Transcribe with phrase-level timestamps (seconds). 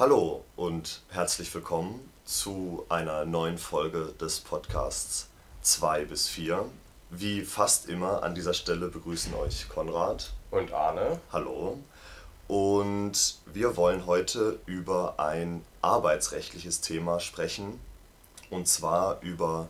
[0.00, 5.28] Hallo und herzlich willkommen zu einer neuen Folge des Podcasts
[5.60, 6.64] 2 bis 4.
[7.10, 11.20] Wie fast immer an dieser Stelle begrüßen euch Konrad und Arne.
[11.30, 11.76] Hallo.
[12.48, 17.78] Und wir wollen heute über ein arbeitsrechtliches Thema sprechen,
[18.48, 19.68] und zwar über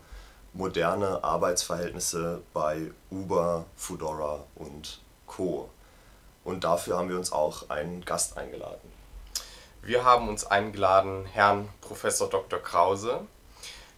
[0.53, 5.71] moderne Arbeitsverhältnisse bei Uber, Foodora und Co.
[6.45, 9.00] Und dafür haben wir uns auch einen Gast eingeladen.
[9.83, 12.59] Wir haben uns eingeladen Herrn Professor Dr.
[12.59, 13.27] Krause.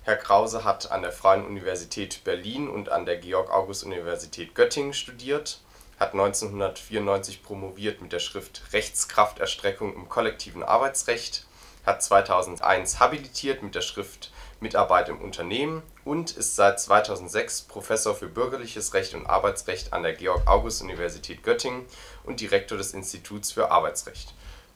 [0.02, 5.60] Herr Krause hat an der Freien Universität Berlin und an der Georg-August-Universität Göttingen studiert,
[5.98, 11.46] hat 1994 promoviert mit der Schrift Rechtskrafterstreckung im kollektiven Arbeitsrecht,
[11.84, 14.30] hat 2001 habilitiert mit der Schrift
[14.60, 20.12] Mitarbeit im Unternehmen und ist seit 2006 Professor für Bürgerliches Recht und Arbeitsrecht an der
[20.12, 21.86] Georg-August-Universität Göttingen
[22.22, 24.32] und Direktor des Instituts für Arbeitsrecht.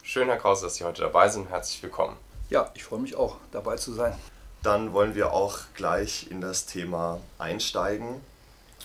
[0.08, 1.50] Schön, Herr Krause, dass Sie heute dabei sind.
[1.50, 2.16] Herzlich willkommen.
[2.48, 4.14] Ja, ich freue mich auch, dabei zu sein.
[4.62, 8.20] Dann wollen wir auch gleich in das Thema einsteigen.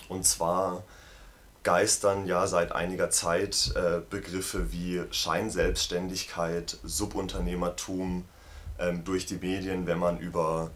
[0.08, 0.82] Und zwar
[1.62, 8.24] geistern ja seit einiger Zeit äh, Begriffe wie Scheinselbstständigkeit, Subunternehmertum
[8.80, 10.72] ähm, durch die Medien, wenn man über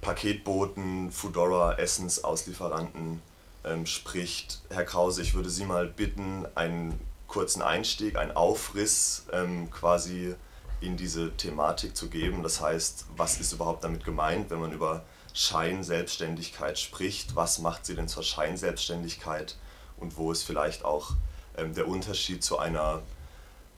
[0.00, 3.20] Paketboten, Foodora, Essensauslieferanten
[3.64, 4.60] ähm, spricht.
[4.70, 10.34] Herr Krause, ich würde Sie mal bitten, einen kurzen Einstieg, einen Aufriss ähm, quasi
[10.80, 12.42] in diese Thematik zu geben.
[12.42, 17.36] Das heißt, was ist überhaupt damit gemeint, wenn man über Scheinselbstständigkeit spricht?
[17.36, 19.56] Was macht sie denn zur Scheinselbstständigkeit?
[19.96, 21.12] Und wo ist vielleicht auch
[21.56, 23.02] ähm, der Unterschied zu einer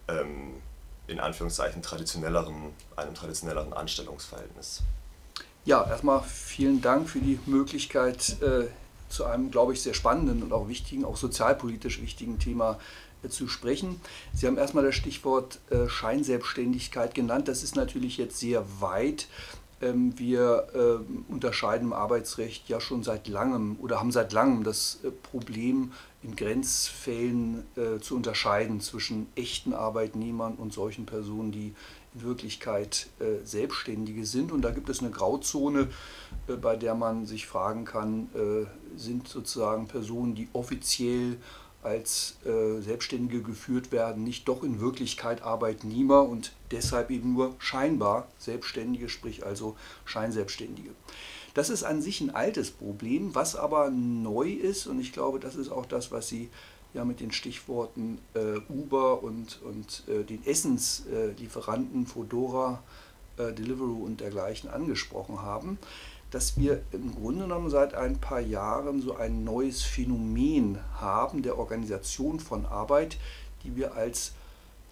[0.08, 0.54] ähm,
[1.06, 4.82] in Anführungszeichen traditionelleren, einem traditionelleren Anstellungsverhältnis?
[5.64, 8.68] Ja, erstmal vielen Dank für die Möglichkeit, äh,
[9.08, 12.78] zu einem, glaube ich, sehr spannenden und auch wichtigen, auch sozialpolitisch wichtigen Thema
[13.28, 14.00] zu sprechen.
[14.34, 17.48] Sie haben erstmal das Stichwort äh, Scheinselbstständigkeit genannt.
[17.48, 19.28] Das ist natürlich jetzt sehr weit.
[19.80, 25.00] Ähm, wir ähm, unterscheiden im Arbeitsrecht ja schon seit langem oder haben seit langem das
[25.04, 27.62] äh, Problem, in Grenzfällen
[28.00, 31.74] zu unterscheiden zwischen echten Arbeitnehmern und solchen Personen, die
[32.14, 34.52] in Wirklichkeit äh, Selbstständige sind.
[34.52, 35.88] Und da gibt es eine Grauzone,
[36.46, 38.66] äh, bei der man sich fragen kann, äh,
[38.98, 41.36] sind sozusagen Personen, die offiziell
[41.82, 48.26] als äh, Selbstständige geführt werden, nicht doch in Wirklichkeit Arbeitnehmer und deshalb eben nur scheinbar
[48.38, 50.90] Selbstständige, sprich also Scheinselbstständige.
[51.54, 55.56] Das ist an sich ein altes Problem, was aber neu ist und ich glaube, das
[55.56, 56.50] ist auch das, was Sie
[56.94, 62.82] ja mit den Stichworten äh, Uber und, und äh, den Essenslieferanten Fodora,
[63.36, 65.78] äh, Deliveroo und dergleichen angesprochen haben,
[66.30, 71.58] dass wir im Grunde genommen seit ein paar Jahren so ein neues Phänomen haben der
[71.58, 73.16] Organisation von Arbeit,
[73.64, 74.32] die wir als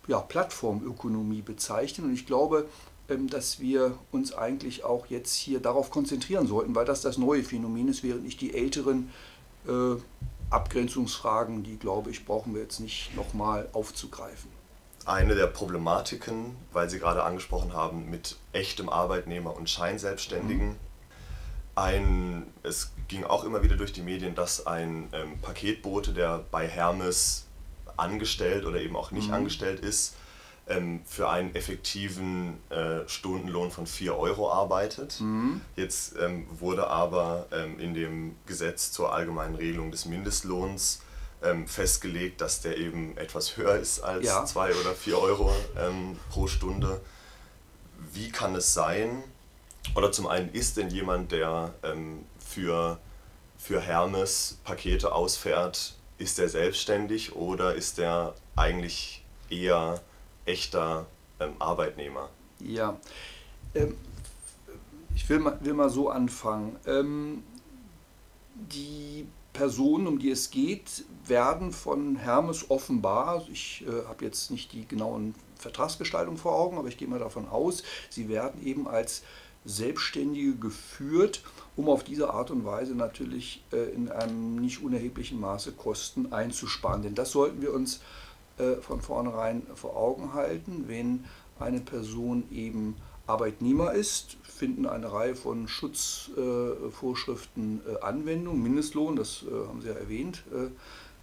[0.06, 2.08] ja, Plattformökonomie bezeichnen.
[2.08, 2.66] Und ich glaube,
[3.08, 7.42] ähm, dass wir uns eigentlich auch jetzt hier darauf konzentrieren sollten, weil das das neue
[7.42, 9.10] Phänomen ist, während nicht die älteren
[9.66, 9.96] äh,
[10.50, 14.50] Abgrenzungsfragen, die, glaube ich, brauchen wir jetzt nicht nochmal aufzugreifen.
[15.04, 20.70] Eine der Problematiken, weil Sie gerade angesprochen haben, mit echtem Arbeitnehmer und Scheinselbstständigen.
[20.70, 20.85] Mhm.
[21.76, 26.66] Ein, es ging auch immer wieder durch die Medien, dass ein ähm, Paketbote, der bei
[26.66, 27.46] Hermes
[27.96, 29.34] angestellt oder eben auch nicht mhm.
[29.34, 30.14] angestellt ist,
[30.68, 35.20] ähm, für einen effektiven äh, Stundenlohn von 4 Euro arbeitet.
[35.20, 35.60] Mhm.
[35.76, 41.02] Jetzt ähm, wurde aber ähm, in dem Gesetz zur allgemeinen Regelung des Mindestlohns
[41.42, 44.76] ähm, festgelegt, dass der eben etwas höher ist als 2 ja.
[44.76, 47.00] oder 4 Euro ähm, pro Stunde.
[48.12, 49.22] Wie kann es sein,
[49.94, 52.98] oder zum einen ist denn jemand, der ähm, für,
[53.58, 60.00] für Hermes Pakete ausfährt, ist der selbstständig oder ist der eigentlich eher
[60.44, 61.06] echter
[61.40, 62.30] ähm, Arbeitnehmer?
[62.60, 62.98] Ja,
[63.74, 63.96] ähm,
[65.14, 66.76] ich will mal, will mal so anfangen.
[66.86, 67.42] Ähm,
[68.54, 74.72] die Personen, um die es geht, werden von Hermes offenbar, ich äh, habe jetzt nicht
[74.72, 79.22] die genauen Vertragsgestaltungen vor Augen, aber ich gehe mal davon aus, sie werden eben als
[79.66, 81.42] Selbstständige geführt,
[81.74, 87.02] um auf diese Art und Weise natürlich äh, in einem nicht unerheblichen Maße Kosten einzusparen.
[87.02, 88.00] Denn das sollten wir uns
[88.58, 90.84] äh, von vornherein vor Augen halten.
[90.86, 91.24] Wenn
[91.58, 92.96] eine Person eben
[93.26, 98.62] Arbeitnehmer ist, finden eine Reihe von Schutzvorschriften äh, Anwendung.
[98.62, 100.44] Mindestlohn, das haben Sie ja erwähnt,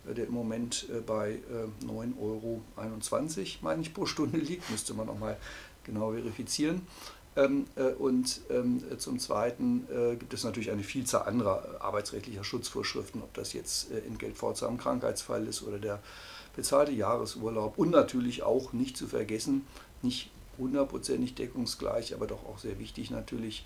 [0.04, 1.40] der im Moment bei
[1.88, 2.62] 9,21 Euro,
[3.62, 5.38] meine ich, pro Stunde liegt, müsste man nochmal
[5.86, 6.86] genau verifizieren.
[7.36, 7.66] Ähm,
[7.98, 9.88] und ähm, zum Zweiten
[10.20, 15.64] gibt es natürlich eine Vielzahl anderer arbeitsrechtlicher Schutzvorschriften, ob das jetzt Entgeltfortzahl im Krankheitsfall ist
[15.64, 16.00] oder der
[16.56, 17.78] bezahlte Jahresurlaub.
[17.78, 19.66] Und natürlich auch nicht zu vergessen,
[20.02, 23.66] nicht hundertprozentig deckungsgleich, aber doch auch sehr wichtig natürlich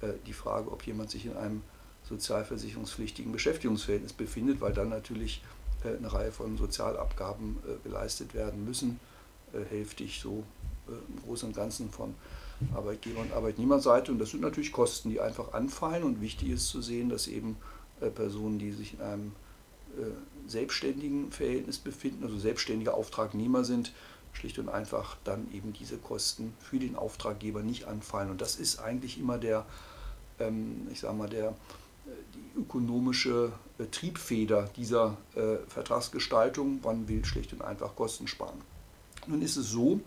[0.00, 1.62] äh, die Frage, ob jemand sich in einem
[2.08, 5.42] sozialversicherungspflichtigen Beschäftigungsverhältnis befindet, weil dann natürlich
[5.84, 9.00] äh, eine Reihe von Sozialabgaben äh, geleistet werden müssen,
[9.52, 10.44] äh, hälftig so
[10.86, 12.14] im Großen und Ganzen von
[12.74, 14.12] Arbeitgeber- und Arbeitnehmerseite.
[14.12, 16.04] Und das sind natürlich Kosten, die einfach anfallen.
[16.04, 17.56] Und wichtig ist zu sehen, dass eben
[18.14, 19.32] Personen, die sich in einem
[20.46, 23.92] selbstständigen Verhältnis befinden, also selbstständige Auftragnehmer sind,
[24.32, 28.30] schlicht und einfach dann eben diese Kosten für den Auftraggeber nicht anfallen.
[28.30, 29.66] Und das ist eigentlich immer der,
[30.38, 31.54] ähm, ich sage mal, der,
[32.34, 33.52] die ökonomische
[33.90, 35.16] Triebfeder dieser
[35.68, 36.80] Vertragsgestaltung.
[36.82, 38.60] Man will schlicht und einfach Kosten sparen.
[39.26, 40.00] Nun ist es so,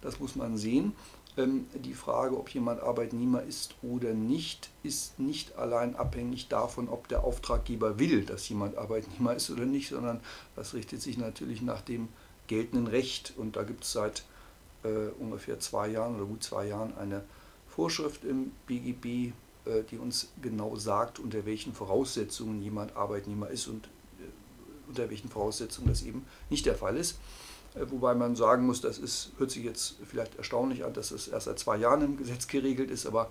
[0.00, 0.92] das muss man sehen,
[1.36, 7.24] die Frage, ob jemand Arbeitnehmer ist oder nicht, ist nicht allein abhängig davon, ob der
[7.24, 10.20] Auftraggeber will, dass jemand Arbeitnehmer ist oder nicht, sondern
[10.56, 12.08] das richtet sich natürlich nach dem
[12.46, 13.32] geltenden Recht.
[13.36, 14.24] Und da gibt es seit
[14.82, 17.22] äh, ungefähr zwei Jahren oder gut zwei Jahren eine
[17.68, 19.32] Vorschrift im BGB,
[19.66, 25.28] äh, die uns genau sagt, unter welchen Voraussetzungen jemand Arbeitnehmer ist und äh, unter welchen
[25.28, 27.18] Voraussetzungen das eben nicht der Fall ist.
[27.74, 31.28] Äh, wobei man sagen muss, das ist, hört sich jetzt vielleicht erstaunlich an, dass es
[31.28, 33.30] erst seit zwei Jahren im Gesetz geregelt ist, aber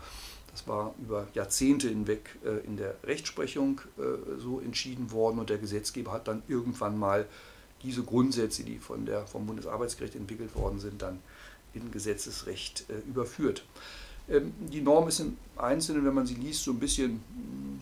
[0.51, 5.57] das war über Jahrzehnte hinweg äh, in der Rechtsprechung äh, so entschieden worden und der
[5.57, 7.27] Gesetzgeber hat dann irgendwann mal
[7.83, 11.19] diese Grundsätze, die von der, vom Bundesarbeitsgericht entwickelt worden sind, dann
[11.73, 13.63] in Gesetzesrecht überführt.
[14.29, 17.79] Ähm, die Norm ist im Einzelnen, wenn man sie liest, so ein bisschen mm,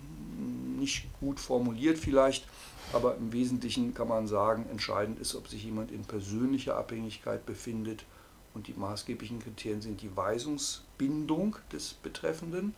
[0.78, 2.48] nicht gut formuliert vielleicht.
[2.94, 8.06] Aber im Wesentlichen kann man sagen, entscheidend ist, ob sich jemand in persönlicher Abhängigkeit befindet.
[8.54, 12.74] Und die maßgeblichen Kriterien sind die Weisungsbindung des Betreffenden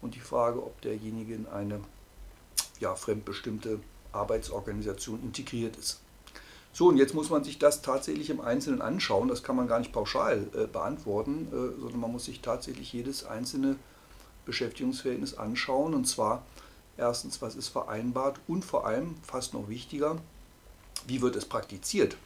[0.00, 1.80] und die Frage, ob derjenige in eine
[2.80, 3.78] ja, fremdbestimmte
[4.12, 6.00] Arbeitsorganisation integriert ist.
[6.74, 9.28] So, und jetzt muss man sich das tatsächlich im Einzelnen anschauen.
[9.28, 13.24] Das kann man gar nicht pauschal äh, beantworten, äh, sondern man muss sich tatsächlich jedes
[13.24, 13.76] einzelne
[14.46, 15.92] Beschäftigungsverhältnis anschauen.
[15.94, 16.42] Und zwar
[16.96, 20.18] Erstens, was ist vereinbart und vor allem, fast noch wichtiger,
[21.06, 22.16] wie wird es praktiziert?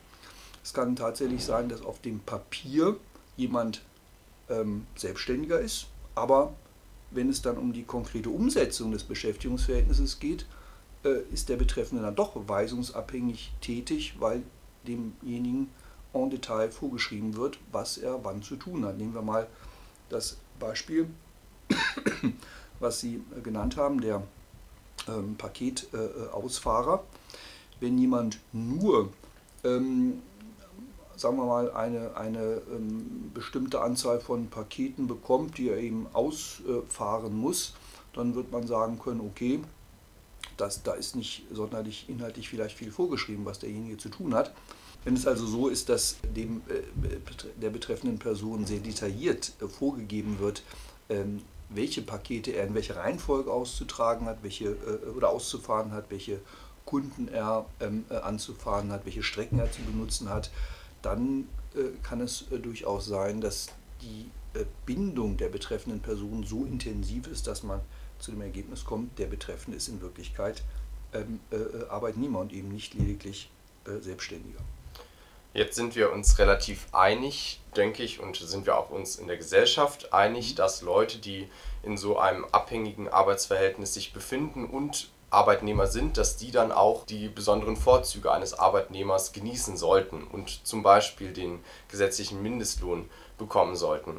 [0.62, 2.96] Es kann tatsächlich sein, dass auf dem Papier
[3.36, 3.82] jemand
[4.48, 6.52] ähm, selbstständiger ist, aber
[7.10, 10.46] wenn es dann um die konkrete Umsetzung des Beschäftigungsverhältnisses geht,
[11.04, 14.42] äh, ist der Betreffende dann doch weisungsabhängig tätig, weil
[14.86, 15.70] demjenigen
[16.12, 18.96] en Detail vorgeschrieben wird, was er wann zu tun hat.
[18.96, 19.46] Nehmen wir mal
[20.08, 21.08] das Beispiel,
[22.80, 24.22] was Sie genannt haben, der
[25.08, 27.04] ähm, Paketausfahrer.
[27.80, 29.10] Wenn jemand nur,
[29.64, 30.22] ähm,
[31.16, 37.36] sagen wir mal, eine, eine ähm, bestimmte Anzahl von Paketen bekommt, die er eben ausfahren
[37.36, 37.74] muss,
[38.14, 39.60] dann wird man sagen können, okay,
[40.56, 44.54] das, da ist nicht sonderlich inhaltlich vielleicht viel vorgeschrieben, was derjenige zu tun hat.
[45.04, 50.38] Wenn es also so ist, dass dem, äh, der betreffenden Person sehr detailliert äh, vorgegeben
[50.40, 50.62] wird,
[51.08, 56.40] ähm, welche Pakete er in welcher Reihenfolge auszutragen hat, welche äh, oder auszufahren hat, welche
[56.84, 60.50] Kunden er ähm, äh, anzufahren hat, welche Strecken er zu benutzen hat,
[61.02, 63.68] dann äh, kann es äh, durchaus sein, dass
[64.00, 67.80] die äh, Bindung der betreffenden Person so intensiv ist, dass man
[68.18, 70.62] zu dem Ergebnis kommt, der Betreffende ist in Wirklichkeit
[71.12, 73.50] ähm, äh, Arbeitnehmer und eben nicht lediglich
[74.00, 74.58] Selbstständiger.
[75.56, 79.38] Jetzt sind wir uns relativ einig, denke ich, und sind wir auch uns in der
[79.38, 80.56] Gesellschaft einig, mhm.
[80.56, 81.48] dass Leute, die
[81.82, 87.28] in so einem abhängigen Arbeitsverhältnis sich befinden und Arbeitnehmer sind, dass die dann auch die
[87.28, 93.08] besonderen Vorzüge eines Arbeitnehmers genießen sollten und zum Beispiel den gesetzlichen Mindestlohn
[93.38, 94.18] bekommen sollten.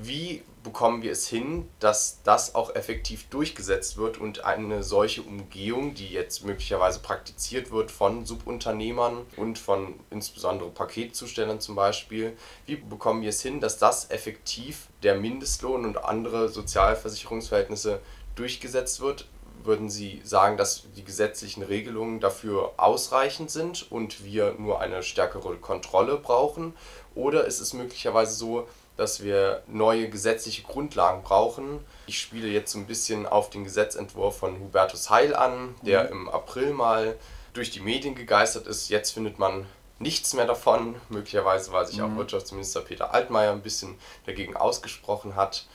[0.00, 5.94] Wie bekommen wir es hin, dass das auch effektiv durchgesetzt wird und eine solche Umgehung,
[5.94, 13.22] die jetzt möglicherweise praktiziert wird von Subunternehmern und von insbesondere Paketzustellern zum Beispiel, wie bekommen
[13.22, 18.00] wir es hin, dass das effektiv der Mindestlohn und andere Sozialversicherungsverhältnisse
[18.36, 19.28] durchgesetzt wird?
[19.64, 25.54] Würden Sie sagen, dass die gesetzlichen Regelungen dafür ausreichend sind und wir nur eine stärkere
[25.56, 26.74] Kontrolle brauchen?
[27.14, 31.80] Oder ist es möglicherweise so, dass wir neue gesetzliche Grundlagen brauchen.
[32.06, 36.10] Ich spiele jetzt so ein bisschen auf den Gesetzentwurf von Hubertus Heil an, der mhm.
[36.10, 37.16] im April mal
[37.54, 38.88] durch die Medien gegeistert ist.
[38.88, 39.66] Jetzt findet man
[39.98, 42.04] nichts mehr davon, möglicherweise weil sich mhm.
[42.04, 43.96] auch Wirtschaftsminister Peter Altmaier ein bisschen
[44.26, 45.66] dagegen ausgesprochen hat.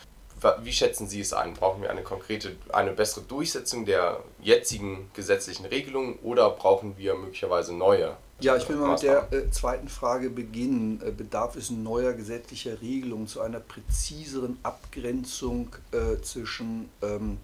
[0.61, 1.55] Wie schätzen Sie es ein?
[1.55, 7.73] Brauchen wir eine konkrete, eine bessere Durchsetzung der jetzigen gesetzlichen Regelungen oder brauchen wir möglicherweise
[7.73, 11.01] neue ja, ich will mal mit der äh, zweiten Frage beginnen.
[11.03, 17.37] Äh, bedarf es neuer gesetzlicher Regelungen zu einer präziseren Abgrenzung äh, zwischen ähm,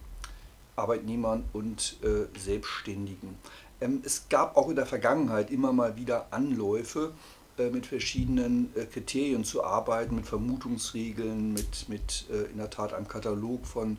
[0.76, 3.38] Arbeitnehmern und äh, Selbstständigen?
[3.82, 7.14] Ähm, es gab auch in der Vergangenheit immer mal wieder Anläufe,
[7.58, 13.66] äh, mit verschiedenen Kriterien zu arbeiten, mit Vermutungsregeln, mit, mit in der Tat einem Katalog
[13.66, 13.98] von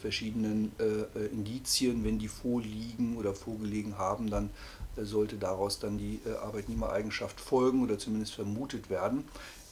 [0.00, 0.72] verschiedenen
[1.32, 2.04] Indizien.
[2.04, 4.50] Wenn die vorliegen oder vorgelegen haben, dann
[4.96, 9.24] sollte daraus dann die Arbeitnehmereigenschaft folgen oder zumindest vermutet werden.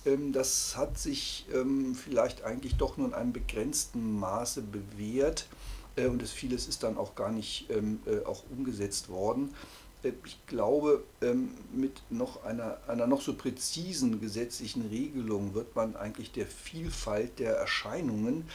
[0.05, 5.47] Ähm, das hat sich ähm, vielleicht eigentlich doch nur in einem begrenzten Maße bewährt
[5.95, 9.55] und das vieles ist dann auch gar nicht ähm, auch umgesetzt worden.
[10.03, 15.97] Äh, ich glaube, ähm, mit noch einer, einer noch so präzisen gesetzlichen Regelung wird man
[15.97, 18.49] eigentlich der Vielfalt der Erscheinungen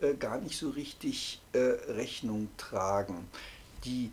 [0.00, 3.28] äh, gar nicht so richtig äh, Rechnung tragen.
[3.84, 4.12] Die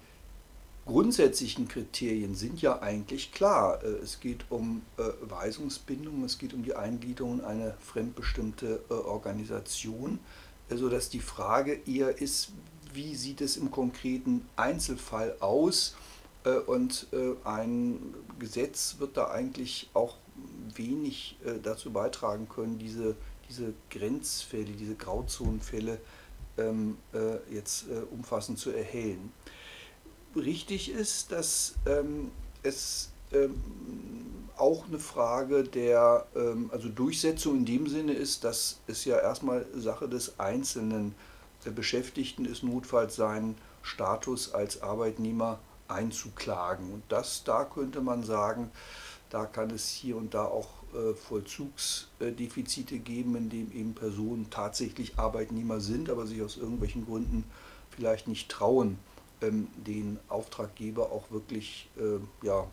[0.86, 3.84] grundsätzlichen Kriterien sind ja eigentlich klar.
[3.84, 4.84] Es geht um
[5.22, 10.20] Weisungsbindung, es geht um die Eingliederung in eine fremdbestimmte Organisation,
[10.70, 12.51] sodass die Frage eher ist,
[12.94, 15.96] wie sieht es im konkreten Einzelfall aus?
[16.46, 20.15] Äh, und äh, ein Gesetz wird da eigentlich auch
[20.75, 23.15] wenig äh, dazu beitragen können, diese,
[23.50, 26.00] diese Grenzfälle, diese Grauzonenfälle
[26.58, 26.98] ähm,
[27.52, 29.32] jetzt umfassend zu erhellen.
[30.36, 32.32] Richtig ist, dass ähm,
[32.64, 33.62] es ähm,
[34.58, 36.28] auch eine Frage der
[36.72, 41.14] also Durchsetzung in dem Sinne ist, dass es ja erstmal Sache des einzelnen
[41.75, 46.92] Beschäftigten ist, notfalls seinen Status als Arbeitnehmer einzuklagen.
[46.94, 48.72] Und das, da könnte man sagen,
[49.29, 55.17] da kann es hier und da auch äh, Vollzugsdefizite geben, in dem eben Personen tatsächlich
[55.17, 57.44] Arbeitnehmer sind, aber sich aus irgendwelchen Gründen
[57.89, 58.98] vielleicht nicht trauen,
[59.41, 62.67] ähm, den Auftraggeber auch wirklich äh, ja,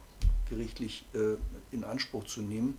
[0.49, 1.37] gerichtlich äh,
[1.75, 2.78] in Anspruch zu nehmen.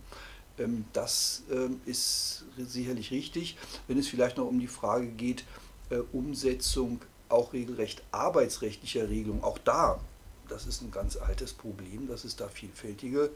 [0.58, 1.42] Ähm, das
[1.84, 3.56] ist sicherlich richtig.
[3.88, 5.44] Wenn es vielleicht noch um die Frage geht,
[6.12, 10.00] Umsetzung auch regelrecht arbeitsrechtlicher Regelung, auch da
[10.48, 13.30] das ist ein ganz altes Problem, dass es da vielfältige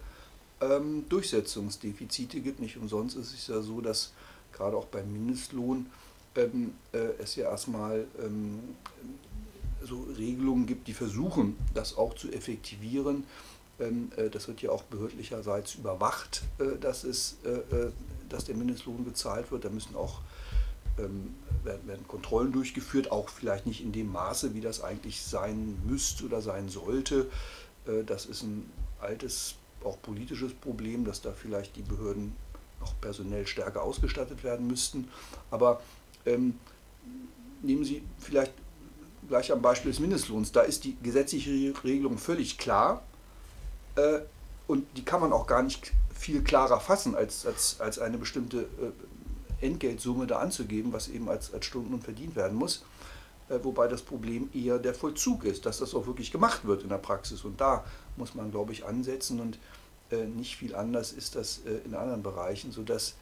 [0.61, 2.61] ähm, Durchsetzungsdefizite gibt.
[2.61, 4.13] Nicht umsonst ist es ja so, dass
[4.53, 5.87] gerade auch beim Mindestlohn
[6.37, 8.61] ähm, äh, es ja erstmal ähm,
[9.83, 13.25] so Regelungen gibt, die versuchen, das auch zu effektivieren.
[13.79, 17.93] Ähm, äh, das wird ja auch behördlicherseits überwacht, äh, dass, es, äh, äh,
[18.29, 19.65] dass der Mindestlohn gezahlt wird.
[19.65, 20.21] Da müssen auch
[20.99, 21.35] ähm,
[21.65, 26.41] werden, Kontrollen durchgeführt, auch vielleicht nicht in dem Maße, wie das eigentlich sein müsste oder
[26.41, 27.31] sein sollte.
[27.87, 32.35] Äh, das ist ein altes, auch politisches Problem, dass da vielleicht die Behörden
[32.81, 35.09] noch personell stärker ausgestattet werden müssten.
[35.51, 35.81] Aber
[36.27, 36.55] ähm,
[37.63, 38.53] nehmen Sie vielleicht
[39.29, 43.03] gleich am Beispiel des Mindestlohns, da ist die gesetzliche Regelung völlig klar
[43.97, 44.21] äh,
[44.67, 48.63] und die kann man auch gar nicht viel klarer fassen als, als, als eine bestimmte
[48.63, 52.85] äh, Entgeltsumme da anzugeben, was eben als, als Stunden verdient werden muss.
[53.49, 56.89] Äh, wobei das Problem eher der Vollzug ist, dass das auch wirklich gemacht wird in
[56.89, 57.45] der Praxis.
[57.45, 57.85] Und da
[58.17, 59.59] muss man, glaube ich, ansetzen und
[60.11, 63.15] äh, nicht viel anders ist das äh, in anderen Bereichen, sodass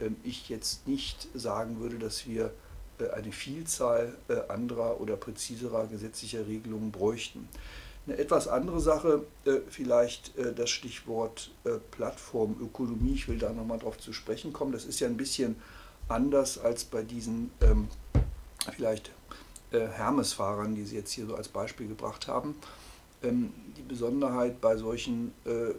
[0.00, 2.52] ähm, ich jetzt nicht sagen würde, dass wir
[3.12, 4.14] eine Vielzahl
[4.46, 7.48] anderer oder präziserer gesetzlicher Regelungen bräuchten.
[8.06, 9.24] Eine etwas andere Sache,
[9.68, 11.50] vielleicht das Stichwort
[11.90, 14.70] Plattformökonomie, ich will da nochmal drauf zu sprechen kommen.
[14.70, 15.56] Das ist ja ein bisschen
[16.06, 17.88] anders als bei diesen ähm,
[18.72, 19.10] vielleicht
[19.74, 22.54] äh, Hermes-Fahrern, die Sie jetzt hier so als Beispiel gebracht haben.
[23.22, 25.74] Ähm, die Besonderheit bei solchen äh,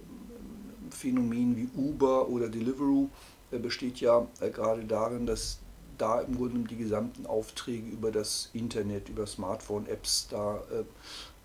[0.90, 3.10] Phänomenen wie Uber oder Deliveroo
[3.52, 5.60] äh, besteht ja äh, gerade darin, dass
[5.98, 10.62] da im Grunde die gesamten Aufträge über das Internet, über Smartphone-Apps da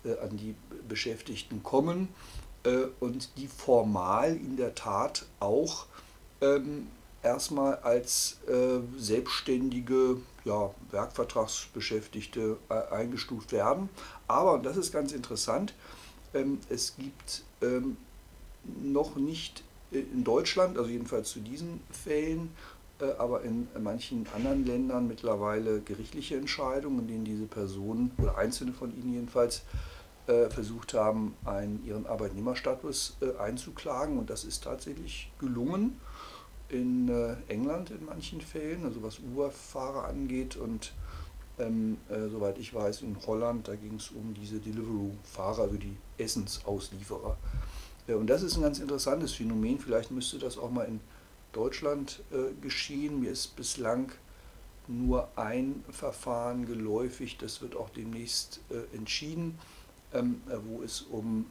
[0.05, 0.55] äh, äh, an die
[0.87, 2.09] Beschäftigten kommen
[2.99, 5.87] und die formal in der Tat auch
[6.41, 6.89] ähm,
[7.23, 13.89] erstmal als äh, selbstständige ja, Werkvertragsbeschäftigte äh, eingestuft werden.
[14.27, 15.73] Aber, und das ist ganz interessant,
[16.33, 17.97] ähm, es gibt ähm,
[18.81, 22.51] noch nicht in Deutschland, also jedenfalls zu diesen Fällen,
[22.99, 28.73] äh, aber in manchen anderen Ländern mittlerweile gerichtliche Entscheidungen, in denen diese Personen oder einzelne
[28.73, 29.63] von ihnen jedenfalls
[30.27, 34.17] äh, versucht haben, einen, ihren Arbeitnehmerstatus äh, einzuklagen.
[34.17, 35.99] Und das ist tatsächlich gelungen
[36.71, 40.93] in äh, England in manchen Fällen, also was Uber-Fahrer angeht und
[41.59, 45.97] ähm, äh, soweit ich weiß in Holland, da ging es um diese Deliveroo-Fahrer, also die
[46.17, 47.37] Essensauslieferer.
[48.07, 50.99] Äh, und das ist ein ganz interessantes Phänomen, vielleicht müsste das auch mal in
[51.51, 53.19] Deutschland äh, geschehen.
[53.19, 54.11] Mir ist bislang
[54.87, 59.57] nur ein Verfahren geläufig, das wird auch demnächst äh, entschieden,
[60.13, 61.45] ähm, äh, wo es um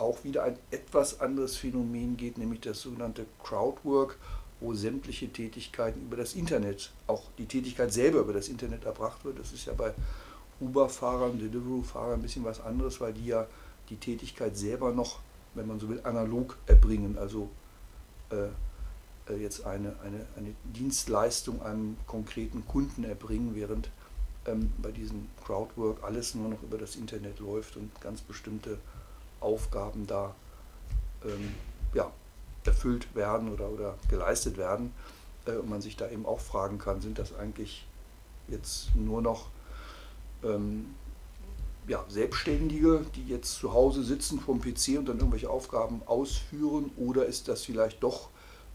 [0.00, 4.16] auch wieder ein etwas anderes Phänomen geht, nämlich das sogenannte Crowdwork,
[4.60, 9.38] wo sämtliche Tätigkeiten über das Internet, auch die Tätigkeit selber über das Internet erbracht wird.
[9.38, 9.92] Das ist ja bei
[10.60, 13.46] Uber-Fahrern, Deliveroo-Fahrern ein bisschen was anderes, weil die ja
[13.88, 15.20] die Tätigkeit selber noch
[15.54, 17.18] wenn man so will, analog erbringen.
[17.18, 17.50] Also
[18.30, 18.46] äh,
[19.32, 23.90] äh, jetzt eine, eine, eine Dienstleistung einem konkreten Kunden erbringen, während
[24.46, 28.78] ähm, bei diesem Crowdwork alles nur noch über das Internet läuft und ganz bestimmte
[29.40, 30.34] Aufgaben da
[31.24, 31.54] ähm,
[31.94, 32.10] ja,
[32.64, 34.92] erfüllt werden oder, oder geleistet werden.
[35.46, 37.86] Äh, und man sich da eben auch fragen kann, sind das eigentlich
[38.48, 39.48] jetzt nur noch
[40.42, 40.94] ähm,
[41.86, 46.90] ja, Selbstständige, die jetzt zu Hause sitzen vom PC und dann irgendwelche Aufgaben ausführen?
[46.96, 48.28] Oder ist das vielleicht doch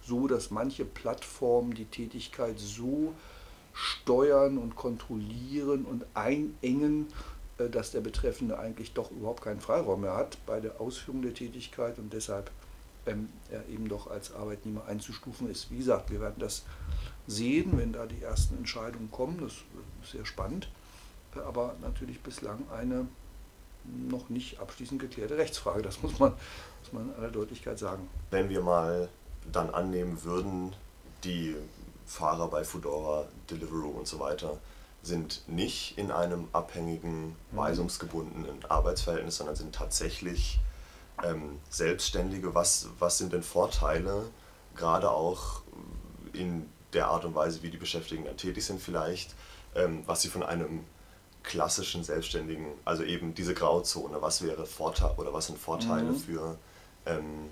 [0.06, 3.14] so, dass manche Plattformen die Tätigkeit so
[3.74, 7.08] steuern und kontrollieren und einengen,
[7.58, 11.98] dass der Betreffende eigentlich doch überhaupt keinen Freiraum mehr hat bei der Ausführung der Tätigkeit
[11.98, 12.52] und deshalb
[13.06, 15.72] ähm, er eben doch als Arbeitnehmer einzustufen ist.
[15.72, 16.64] Wie gesagt, wir werden das
[17.28, 19.40] sehen, wenn da die ersten Entscheidungen kommen.
[19.40, 19.54] Das
[20.04, 20.70] ist sehr spannend,
[21.36, 23.08] äh, aber natürlich bislang eine
[24.10, 25.82] noch nicht abschließend geklärte Rechtsfrage.
[25.82, 26.34] Das muss man,
[26.82, 28.10] muss man in aller Deutlichkeit sagen.
[28.32, 29.10] Wenn wir mal
[29.52, 30.74] dann annehmen würden,
[31.24, 31.56] die
[32.08, 34.58] Fahrer bei Foodora, Deliveroo und so weiter
[35.06, 40.60] sind nicht in einem abhängigen, weisungsgebundenen Arbeitsverhältnis, sondern sind tatsächlich
[41.24, 42.56] ähm, Selbstständige.
[42.56, 44.24] Was, was sind denn Vorteile,
[44.76, 45.62] gerade auch
[46.34, 49.36] in der Art und Weise, wie die Beschäftigten dann tätig sind vielleicht,
[49.76, 50.84] ähm, was sie von einem
[51.44, 56.18] klassischen Selbstständigen, also eben diese Grauzone, was wäre Vorteil oder was sind Vorteile mhm.
[56.18, 56.58] für
[57.06, 57.50] ähm,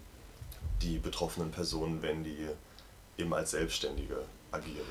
[0.81, 2.47] die betroffenen Personen, wenn die
[3.17, 4.17] eben als Selbstständige
[4.51, 4.87] agieren?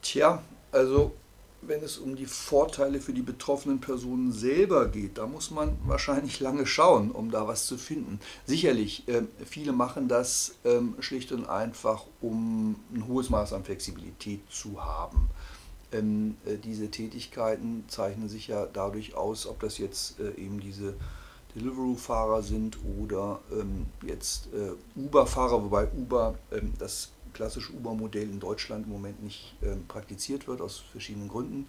[0.00, 1.14] Tja, also
[1.66, 6.40] wenn es um die Vorteile für die betroffenen Personen selber geht, da muss man wahrscheinlich
[6.40, 8.20] lange schauen, um da was zu finden.
[8.46, 14.40] Sicherlich, äh, viele machen das äh, schlicht und einfach, um ein hohes Maß an Flexibilität
[14.50, 15.28] zu haben.
[15.92, 20.94] Ähm, äh, diese Tätigkeiten zeichnen sich ja dadurch aus, ob das jetzt äh, eben diese
[21.54, 28.86] Deliveroo-Fahrer sind oder ähm, jetzt äh, Uber-Fahrer, wobei Uber ähm, das klassische Uber-Modell in Deutschland
[28.86, 31.66] im Moment nicht ähm, praktiziert wird, aus verschiedenen Gründen.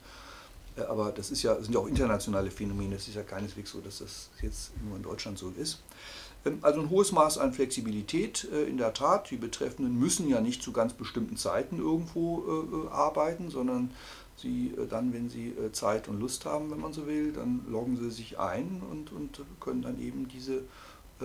[0.77, 2.95] Äh, aber das ist ja, sind ja auch internationale Phänomene.
[2.95, 5.81] Es ist ja keineswegs so, dass das jetzt nur in Deutschland so ist.
[6.45, 9.31] Ähm, also ein hohes Maß an Flexibilität äh, in der Tat.
[9.31, 13.91] Die Betreffenden müssen ja nicht zu ganz bestimmten Zeiten irgendwo äh, arbeiten, sondern
[14.37, 18.11] sie dann, wenn sie Zeit und Lust haben, wenn man so will, dann loggen sie
[18.11, 20.63] sich ein und, und können dann eben diese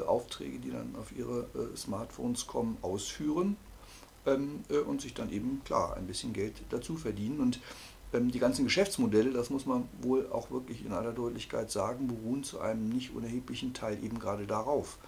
[0.06, 3.56] Aufträge, die dann auf ihre Smartphones kommen, ausführen
[4.26, 7.40] ähm, äh, und sich dann eben, klar, ein bisschen Geld dazu verdienen.
[7.40, 7.60] Und
[8.12, 12.44] ähm, die ganzen Geschäftsmodelle, das muss man wohl auch wirklich in aller Deutlichkeit sagen, beruhen
[12.44, 14.98] zu einem nicht unerheblichen Teil eben gerade darauf,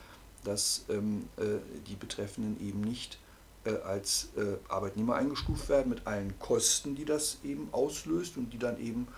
[0.44, 3.18] dass ähm, äh, die Betreffenden eben nicht
[3.64, 8.58] äh, als äh, Arbeitnehmer eingestuft werden mit allen Kosten, die das eben auslöst und die
[8.58, 9.08] dann eben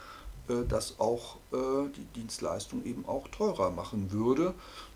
[0.49, 4.55] äh, das auch äh, die Dienstleistung eben auch teurer machen würde,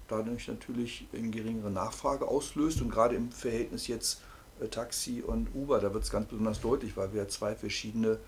[0.09, 4.21] dadurch natürlich eine geringere Nachfrage auslöst und gerade im Verhältnis jetzt
[4.66, 8.18] Taxi und Uber, da wird es ganz besonders deutlich, weil wir zwei verschiedene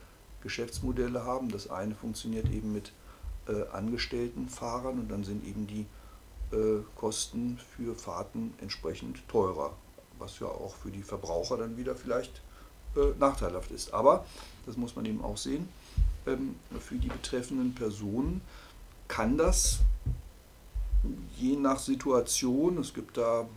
[0.43, 1.51] Geschäftsmodelle haben.
[1.51, 2.93] Das eine funktioniert eben mit
[3.49, 5.87] äh, angestellten Fahrern und dann sind eben die
[6.55, 9.73] äh, Kosten für Fahrten entsprechend teurer,
[10.19, 12.43] was ja auch für die Verbraucher dann wieder vielleicht
[12.97, 13.93] äh, nachteilhaft ist.
[13.93, 14.25] Aber,
[14.66, 15.69] das muss man eben auch sehen,
[16.27, 18.40] ähm, für die betreffenden Personen
[19.09, 19.81] kann das
[21.37, 23.49] je nach Situation, es gibt da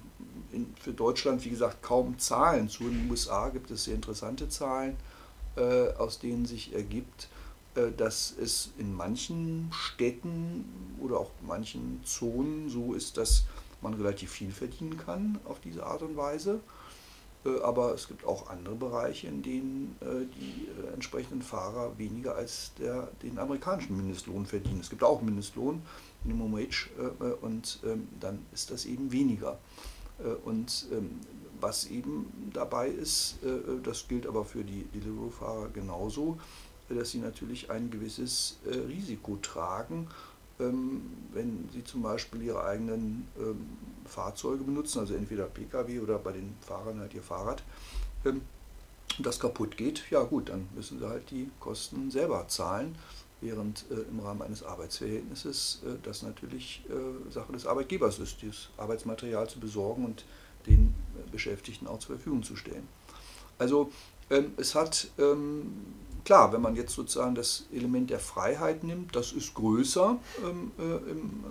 [0.54, 2.84] in, für Deutschland, wie gesagt, kaum Zahlen zu.
[2.84, 4.96] In den USA gibt es sehr interessante Zahlen,
[5.56, 7.28] äh, aus denen sich ergibt,
[7.76, 10.66] äh, dass es in manchen Städten
[11.02, 13.46] oder auch manchen Zonen so ist, dass
[13.82, 16.62] man relativ viel verdienen kann auf diese Art und Weise.
[17.46, 22.36] Äh, aber es gibt auch andere Bereiche, in denen äh, die äh, entsprechenden Fahrer weniger
[22.36, 24.80] als der, den amerikanischen Mindestlohn verdienen.
[24.80, 25.82] Es gibt auch Mindestlohn,
[26.24, 26.90] Minimum Wage,
[27.42, 29.60] und ähm, dann ist das eben weniger.
[30.20, 31.20] Äh, und ähm,
[31.60, 36.38] was eben dabei ist, äh, äh, das gilt aber für die Deliveroo-Fahrer genauso,
[36.90, 40.08] dass sie natürlich ein gewisses Risiko tragen,
[40.60, 43.66] ähm, wenn sie zum Beispiel ihre eigenen ähm,
[44.06, 47.64] Fahrzeuge benutzen, also entweder Pkw oder bei den Fahrern halt ihr Fahrrad,
[49.20, 52.96] das kaputt geht, ja gut, dann müssen sie halt die Kosten selber zahlen
[53.44, 58.70] während äh, im Rahmen eines Arbeitsverhältnisses äh, das natürlich äh, Sache des Arbeitgebers ist, dieses
[58.78, 60.26] Arbeitsmaterial zu besorgen und
[60.66, 62.88] den äh, Beschäftigten auch zur Verfügung zu stellen.
[63.58, 63.92] Also
[64.30, 65.72] ähm, es hat, ähm,
[66.24, 71.12] klar, wenn man jetzt sozusagen das Element der Freiheit nimmt, das ist größer ähm, äh,
[71.12, 71.44] im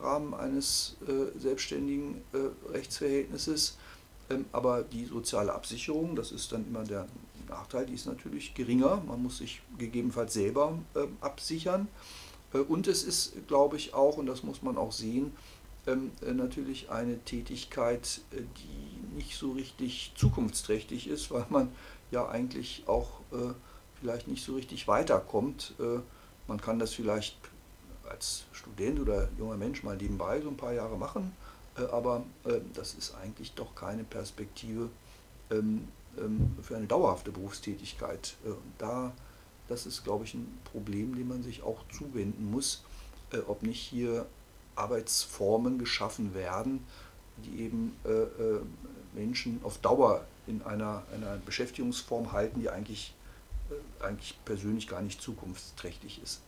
[0.00, 2.22] Rahmen eines äh, selbstständigen
[2.70, 3.78] Rechtsverhältnisses,
[4.28, 7.06] ähm, aber die soziale Absicherung, das ist dann immer der
[7.48, 9.02] Nachteil, die ist natürlich geringer.
[9.06, 11.88] Man muss sich gegebenenfalls selber äh, absichern.
[12.52, 15.32] Äh, und es ist, glaube ich, auch, und das muss man auch sehen,
[15.86, 21.70] ähm, äh, natürlich eine Tätigkeit, äh, die nicht so richtig zukunftsträchtig ist, weil man
[22.10, 23.52] ja eigentlich auch äh,
[24.00, 25.74] vielleicht nicht so richtig weiterkommt.
[25.78, 26.00] Äh,
[26.48, 27.36] man kann das vielleicht
[28.08, 31.32] als Student oder junger Mensch mal nebenbei so ein paar Jahre machen,
[31.90, 32.22] aber
[32.72, 34.90] das ist eigentlich doch keine Perspektive
[35.50, 35.88] ähm,
[36.62, 38.36] für eine dauerhafte Berufstätigkeit.
[38.78, 39.12] da,
[39.68, 42.84] das ist, glaube ich, ein Problem, dem man sich auch zuwenden muss,
[43.46, 44.26] ob nicht hier
[44.74, 46.84] Arbeitsformen geschaffen werden,
[47.38, 47.96] die eben
[49.14, 53.14] Menschen auf Dauer in einer, einer Beschäftigungsform halten, die eigentlich,
[54.00, 56.40] eigentlich persönlich gar nicht zukunftsträchtig ist.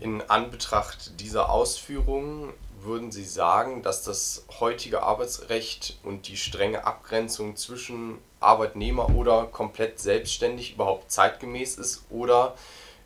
[0.00, 7.56] In Anbetracht dieser Ausführungen würden Sie sagen, dass das heutige Arbeitsrecht und die strenge Abgrenzung
[7.56, 12.04] zwischen Arbeitnehmer oder komplett selbstständig überhaupt zeitgemäß ist?
[12.10, 12.54] Oder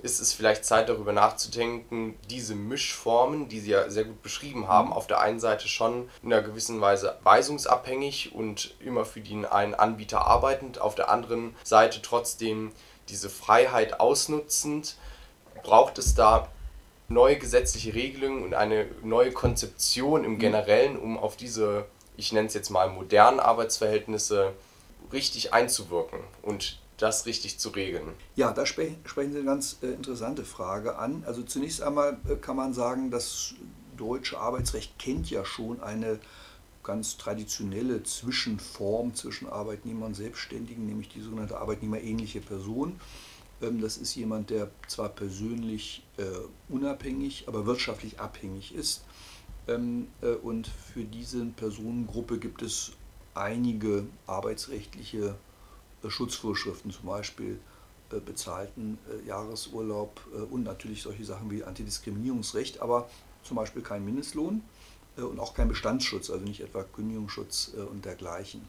[0.02, 4.88] ist es vielleicht Zeit darüber nachzudenken, diese Mischformen, die Sie ja sehr gut beschrieben haben,
[4.88, 4.92] mhm.
[4.92, 9.74] auf der einen Seite schon in einer gewissen Weise weisungsabhängig und immer für den einen
[9.74, 12.72] Anbieter arbeitend, auf der anderen Seite trotzdem
[13.08, 14.96] diese Freiheit ausnutzend,
[15.62, 16.48] braucht es da
[17.08, 20.38] neue gesetzliche Regelungen und eine neue Konzeption im mhm.
[20.38, 21.86] Generellen, um auf diese,
[22.16, 24.52] ich nenne es jetzt mal, modernen Arbeitsverhältnisse
[25.12, 28.12] richtig einzuwirken und das richtig zu regeln?
[28.36, 31.24] Ja, da sprechen Sie eine ganz äh, interessante Frage an.
[31.26, 33.54] Also zunächst einmal äh, kann man sagen, das
[33.96, 36.18] deutsche Arbeitsrecht kennt ja schon eine
[36.82, 43.00] ganz traditionelle Zwischenform zwischen Arbeitnehmer und Selbstständigen, nämlich die sogenannte arbeitnehmerähnliche Person.
[43.62, 46.24] Ähm, das ist jemand, der zwar persönlich äh,
[46.68, 49.04] unabhängig, aber wirtschaftlich abhängig ist.
[49.68, 52.92] Ähm, äh, und für diese Personengruppe gibt es
[53.34, 55.36] einige arbeitsrechtliche
[56.02, 57.58] äh, Schutzvorschriften, zum Beispiel
[58.26, 60.20] bezahlten Jahresurlaub
[60.50, 63.08] und natürlich solche Sachen wie Antidiskriminierungsrecht, aber
[63.42, 64.60] zum Beispiel kein Mindestlohn
[65.16, 68.68] und auch kein Bestandsschutz, also nicht etwa Kündigungsschutz und dergleichen.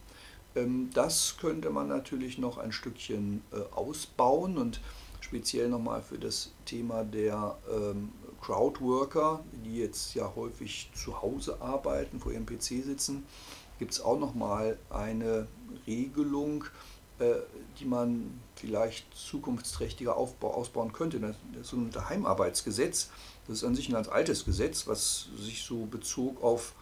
[0.55, 4.81] Ähm, das könnte man natürlich noch ein Stückchen äh, ausbauen und
[5.21, 8.11] speziell nochmal für das Thema der ähm,
[8.41, 13.25] Crowdworker, die jetzt ja häufig zu Hause arbeiten, vor ihrem PC sitzen,
[13.79, 15.47] gibt es auch nochmal eine
[15.87, 16.65] Regelung,
[17.19, 17.35] äh,
[17.79, 21.19] die man vielleicht zukunftsträchtiger ausbauen könnte.
[21.19, 23.09] Das, das sogenannte Heimarbeitsgesetz,
[23.47, 26.73] das ist an sich ein ganz altes Gesetz, was sich so bezog auf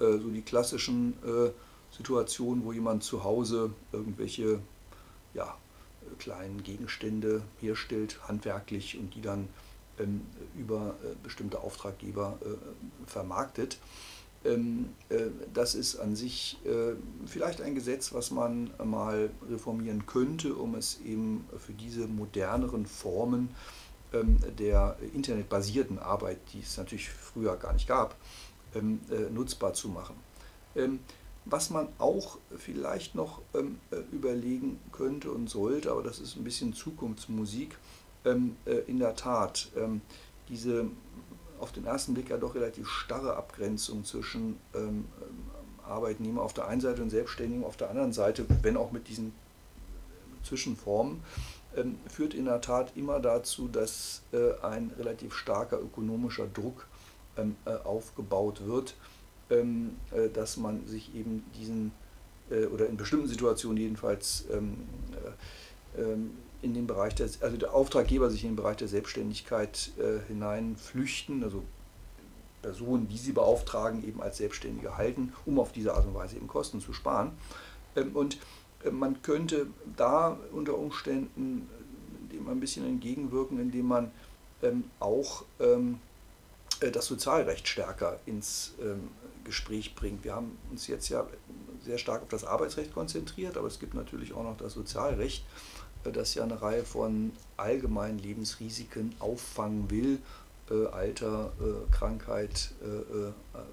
[0.00, 1.50] äh, so die klassischen äh,
[1.98, 4.60] Situationen, wo jemand zu Hause irgendwelche
[5.34, 5.56] ja,
[6.18, 9.48] kleinen Gegenstände herstellt, handwerklich, und die dann
[9.98, 10.22] ähm,
[10.56, 13.78] über äh, bestimmte Auftraggeber äh, vermarktet.
[14.44, 16.94] Ähm, äh, das ist an sich äh,
[17.26, 23.50] vielleicht ein Gesetz, was man mal reformieren könnte, um es eben für diese moderneren Formen
[24.12, 28.14] ähm, der internetbasierten Arbeit, die es natürlich früher gar nicht gab,
[28.74, 30.14] ähm, äh, nutzbar zu machen.
[31.48, 36.36] Ähm, was man auch vielleicht noch ähm, äh, überlegen könnte und sollte, aber das ist
[36.36, 37.76] ein bisschen Zukunftsmusik,
[38.24, 40.00] ähm, äh, in der Tat ähm,
[40.48, 40.86] diese
[41.60, 45.06] auf den ersten Blick ja doch relativ starre Abgrenzung zwischen ähm,
[45.84, 49.32] Arbeitnehmer auf der einen Seite und Selbstständigen auf der anderen Seite, wenn auch mit diesen
[50.44, 51.20] Zwischenformen,
[51.76, 56.86] ähm, führt in der Tat immer dazu, dass äh, ein relativ starker ökonomischer Druck
[57.36, 58.94] ähm, äh, aufgebaut wird
[59.50, 61.92] ähm, äh, dass man sich eben diesen,
[62.50, 64.76] äh, oder in bestimmten Situationen jedenfalls, ähm,
[65.96, 69.92] äh, ähm, in den Bereich der, also der Auftraggeber sich in den Bereich der Selbstständigkeit
[70.26, 71.62] hineinflüchten, also
[72.62, 76.48] Personen, die sie beauftragen, eben als Selbstständige halten, um auf diese Art und Weise eben
[76.48, 77.30] Kosten zu sparen.
[78.12, 78.38] Und
[78.90, 81.68] man könnte da unter Umständen
[82.32, 84.10] dem ein bisschen entgegenwirken, indem man
[84.98, 85.44] auch
[86.80, 88.74] das Sozialrecht stärker ins
[89.48, 90.24] Gespräch bringt.
[90.24, 91.26] Wir haben uns jetzt ja
[91.82, 95.42] sehr stark auf das Arbeitsrecht konzentriert, aber es gibt natürlich auch noch das Sozialrecht,
[96.04, 100.18] äh, das ja eine Reihe von allgemeinen Lebensrisiken auffangen will.
[100.70, 102.72] Äh, Alter, äh, Krankheit,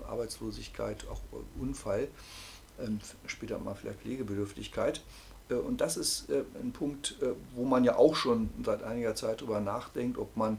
[0.07, 1.19] Arbeitslosigkeit, auch
[1.59, 2.07] Unfall,
[2.79, 5.01] ähm, später mal vielleicht Pflegebedürftigkeit.
[5.49, 7.17] Und das ist ein Punkt,
[7.53, 10.57] wo man ja auch schon seit einiger Zeit darüber nachdenkt, ob man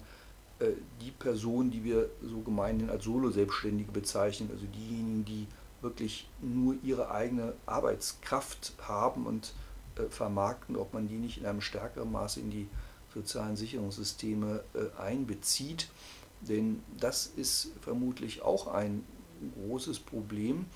[0.58, 5.46] äh, die Personen, die wir so gemeinhin als Solo-Selbstständige bezeichnen, also diejenigen, die
[5.82, 9.52] wirklich nur ihre eigene Arbeitskraft haben und
[9.96, 12.68] äh, vermarkten, ob man die nicht in einem stärkeren Maße in die
[13.14, 15.88] sozialen Sicherungssysteme äh, einbezieht.
[16.40, 19.04] Denn das ist vermutlich auch ein
[19.66, 20.66] großes Problem,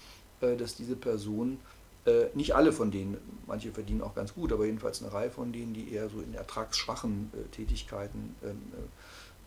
[0.41, 1.59] äh, dass diese Personen,
[2.07, 5.53] äh, nicht alle von denen, manche verdienen auch ganz gut, aber jedenfalls eine Reihe von
[5.53, 8.63] denen, die eher so in ertragsschwachen Tätigkeiten ähm,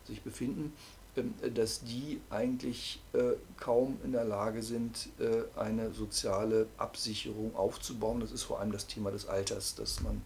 [0.06, 0.72] sich befinden,
[1.16, 8.20] ähm, dass die eigentlich äh, kaum in der Lage sind, äh, eine soziale Absicherung aufzubauen.
[8.20, 10.22] Das ist vor allem das Thema des Alters, das man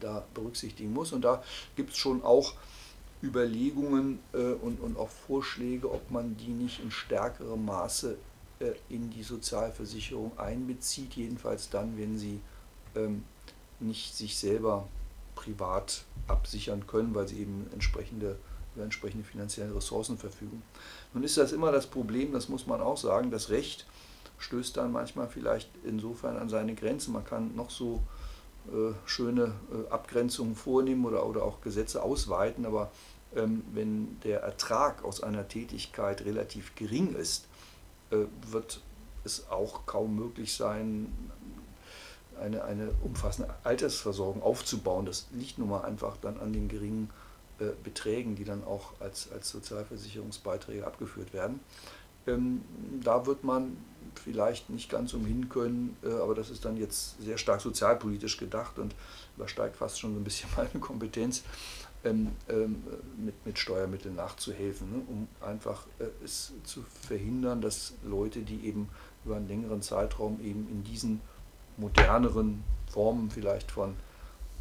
[0.00, 1.12] da berücksichtigen muss.
[1.12, 1.42] Und da
[1.76, 2.54] gibt es schon auch
[3.22, 8.16] Überlegungen äh, und, auch Vorschläge, ob man die nicht in stärkerem Maße
[8.88, 12.38] in die Sozialversicherung einbezieht, jedenfalls dann, wenn sie
[12.94, 13.24] ähm,
[13.80, 14.86] nicht sich selber
[15.34, 18.38] privat absichern können, weil sie eben entsprechende
[18.74, 20.62] über entsprechende finanzielle Ressourcen verfügen.
[21.14, 23.86] Nun ist das immer das Problem, das muss man auch sagen, das Recht
[24.38, 27.12] stößt dann manchmal vielleicht insofern an seine Grenzen.
[27.12, 28.02] Man kann noch so
[28.68, 32.90] äh, schöne äh, Abgrenzungen vornehmen oder, oder auch Gesetze ausweiten, aber
[33.34, 37.46] ähm, wenn der Ertrag aus einer Tätigkeit relativ gering ist,
[38.10, 38.80] äh, wird
[39.24, 41.12] es auch kaum möglich sein,
[42.40, 45.06] eine, eine umfassende Altersversorgung aufzubauen.
[45.06, 47.10] Das liegt nun mal einfach dann an den geringen
[47.62, 51.60] äh, Beträgen, die dann auch als, als Sozialversicherungsbeiträge abgeführt werden.
[52.26, 52.62] Ähm,
[53.02, 53.76] da wird man
[54.14, 58.78] vielleicht nicht ganz umhin können, äh, aber das ist dann jetzt sehr stark sozialpolitisch gedacht
[58.78, 58.94] und
[59.36, 61.42] übersteigt fast schon so ein bisschen meine Kompetenz,
[62.04, 62.82] ähm, ähm,
[63.16, 68.88] mit, mit Steuermitteln nachzuhelfen, ne, um einfach äh, es zu verhindern, dass Leute, die eben
[69.24, 71.20] über einen längeren Zeitraum eben in diesen
[71.76, 73.94] moderneren Formen vielleicht von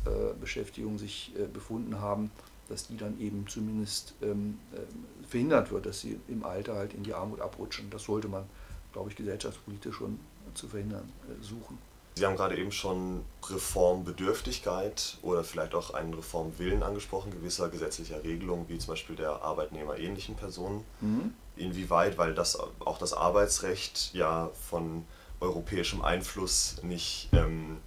[0.05, 2.31] äh, Beschäftigung sich äh, befunden haben,
[2.71, 4.79] dass die dann eben zumindest ähm, äh,
[5.27, 7.89] verhindert wird, dass sie im Alter halt in die Armut abrutschen.
[7.89, 8.45] Das sollte man,
[8.93, 10.19] glaube ich, gesellschaftspolitisch schon
[10.53, 11.77] zu verhindern äh, suchen.
[12.15, 18.67] Sie haben gerade eben schon Reformbedürftigkeit oder vielleicht auch einen Reformwillen angesprochen, gewisser gesetzlicher Regelungen,
[18.67, 20.83] wie zum Beispiel der arbeitnehmerähnlichen Personen.
[20.99, 21.33] Mhm.
[21.55, 25.05] Inwieweit, weil das auch das Arbeitsrecht ja von
[25.39, 27.77] europäischem Einfluss nicht ähm,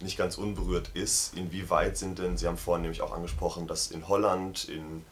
[0.00, 1.34] nicht ganz unberührt ist.
[1.36, 5.04] Inwieweit sind denn, Sie haben vorhin nämlich auch angesprochen, dass in Holland, in,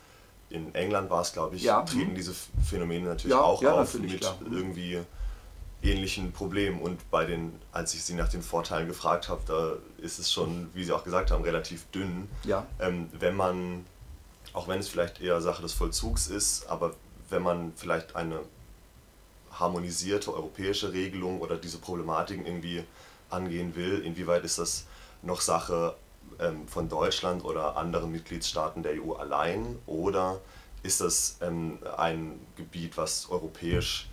[0.49, 1.83] in England war es, glaube ich, ja.
[1.83, 2.17] treten mhm.
[2.17, 4.37] diese Phänomene natürlich ja, auch ja, auf mit klar.
[4.51, 5.01] irgendwie
[5.83, 6.81] ähnlichen Problemen.
[6.81, 10.71] Und bei den, als ich Sie nach den Vorteilen gefragt habe, da ist es schon,
[10.75, 12.29] wie Sie auch gesagt haben, relativ dünn.
[12.45, 12.67] Ja.
[12.79, 13.85] Ähm, wenn man,
[14.53, 16.95] auch wenn es vielleicht eher Sache des Vollzugs ist, aber
[17.29, 18.41] wenn man vielleicht eine
[19.51, 22.85] harmonisierte europäische Regelung oder diese Problematiken irgendwie
[23.31, 24.01] angehen will.
[24.05, 24.87] Inwieweit ist das
[25.23, 25.97] noch Sache
[26.39, 30.41] ähm, von Deutschland oder anderen Mitgliedstaaten der EU allein oder
[30.83, 34.09] ist das ähm, ein Gebiet, was europäisch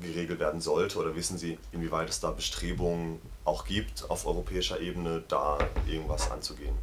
[0.00, 5.22] geregelt werden sollte oder wissen Sie, inwieweit es da Bestrebungen auch gibt, auf europäischer Ebene
[5.28, 5.58] da
[5.88, 6.74] irgendwas anzugehen?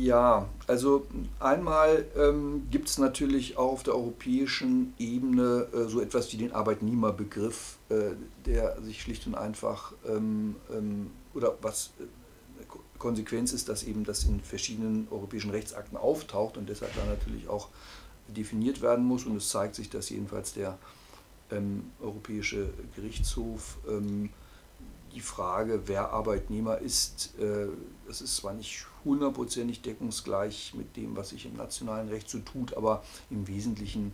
[0.00, 1.06] Ja, also
[1.40, 6.52] einmal ähm, gibt es natürlich auch auf der europäischen Ebene äh, so etwas wie den
[6.52, 8.12] Arbeitnehmerbegriff, äh,
[8.46, 12.04] der sich schlicht und einfach ähm, ähm, oder was äh,
[12.98, 17.68] Konsequenz ist, dass eben das in verschiedenen europäischen Rechtsakten auftaucht und deshalb dann natürlich auch
[18.28, 20.78] definiert werden muss und es zeigt sich, dass jedenfalls der
[21.50, 24.30] ähm, Europäische Gerichtshof ähm,
[25.14, 27.68] die Frage, wer Arbeitnehmer ist, äh,
[28.06, 32.76] das ist zwar nicht hundertprozentig deckungsgleich mit dem, was sich im nationalen Recht so tut,
[32.76, 34.12] aber im Wesentlichen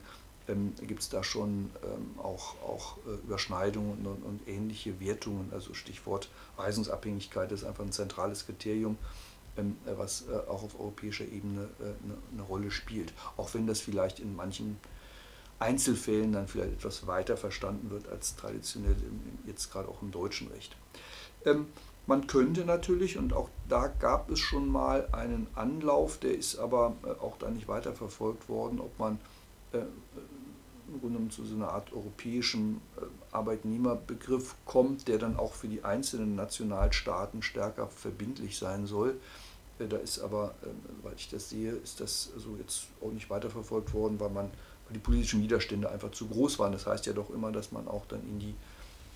[0.48, 5.50] ähm, gibt es da schon ähm, auch, auch äh, Überschneidungen und, und, ähnliche Wertungen.
[5.52, 8.98] Also Stichwort Weisungsabhängigkeit ist einfach ein zentrales Kriterium,
[9.56, 13.12] ähm, was äh, auch auf europäischer Ebene äh, eine, eine Rolle spielt.
[13.36, 14.76] Auch wenn das vielleicht in manchen
[15.60, 18.96] Einzelfällen dann vielleicht etwas weiter verstanden wird als traditionell
[19.46, 20.76] jetzt gerade auch im deutschen Recht.
[21.44, 21.66] Ähm,
[22.06, 26.96] man könnte natürlich, und auch da gab es schon mal einen Anlauf, der ist aber
[27.04, 29.20] äh, auch da nicht weiter verfolgt worden, ob man
[29.72, 29.78] äh,
[30.92, 35.84] im Grunde zu so einer Art europäischem äh, Arbeitnehmerbegriff kommt, der dann auch für die
[35.84, 39.16] einzelnen Nationalstaaten stärker verbindlich sein soll.
[39.78, 40.66] Äh, da ist aber, äh,
[41.00, 44.50] soweit ich das sehe, ist das so jetzt auch nicht weiterverfolgt worden, weil man
[44.94, 46.72] die politischen Widerstände einfach zu groß waren.
[46.72, 48.54] Das heißt ja doch immer, dass man auch dann in die,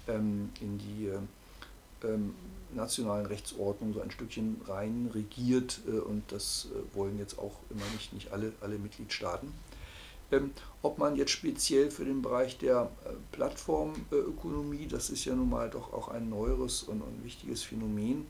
[0.08, 2.34] ähm, in die äh, ähm,
[2.72, 7.84] nationalen Rechtsordnungen so ein Stückchen rein regiert äh, und das äh, wollen jetzt auch immer
[7.92, 9.52] nicht, nicht alle, alle Mitgliedstaaten.
[10.32, 15.50] Ähm, ob man jetzt speziell für den Bereich der äh, Plattformökonomie, das ist ja nun
[15.50, 18.26] mal doch auch ein neueres und, und wichtiges Phänomen,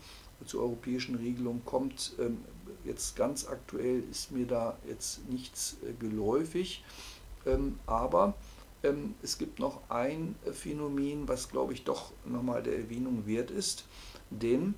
[0.46, 2.38] zur europäischen Regelung kommt, ähm,
[2.84, 6.84] jetzt ganz aktuell ist mir da jetzt nichts äh, geläufig.
[7.46, 8.34] Ähm, aber
[8.82, 13.86] ähm, es gibt noch ein Phänomen, was glaube ich doch nochmal der Erwähnung wert ist,
[14.30, 14.74] denn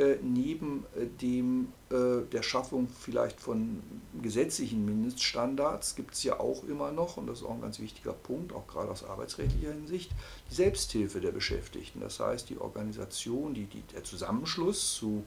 [0.00, 3.82] äh, neben äh, dem, äh, der Schaffung vielleicht von
[4.22, 8.14] gesetzlichen Mindeststandards gibt es ja auch immer noch, und das ist auch ein ganz wichtiger
[8.14, 10.10] Punkt, auch gerade aus arbeitsrechtlicher Hinsicht,
[10.50, 12.00] die Selbsthilfe der Beschäftigten.
[12.00, 15.26] Das heißt, die Organisation, die, die, der Zusammenschluss zu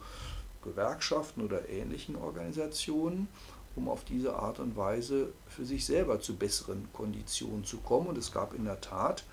[0.64, 3.28] Gewerkschaften oder ähnlichen Organisationen
[3.76, 8.08] um auf diese Art und Weise für sich selber zu besseren Konditionen zu kommen.
[8.08, 9.24] Und es gab in der Tat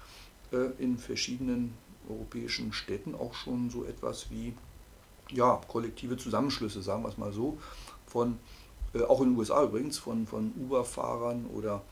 [0.53, 1.75] äh, in verschiedenen
[2.09, 4.55] europäischen Städten auch schon so etwas wie
[5.31, 7.59] ja, kollektive Zusammenschlüsse, sagen wir es mal so,
[8.07, 8.39] von,
[8.95, 11.83] äh, auch in den USA übrigens, von, von Uber-Fahrern oder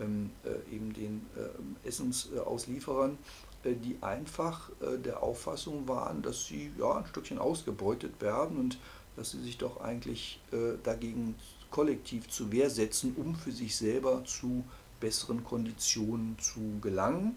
[0.00, 3.18] ähm, äh, eben den äh, Essensauslieferern,
[3.64, 8.78] äh, die einfach äh, der Auffassung waren, dass sie ja, ein Stückchen ausgebeutet werden und
[9.16, 10.40] dass sie sich doch eigentlich
[10.84, 11.34] dagegen
[11.70, 14.64] kollektiv zu Wehr setzen, um für sich selber zu
[15.00, 17.36] besseren Konditionen zu gelangen.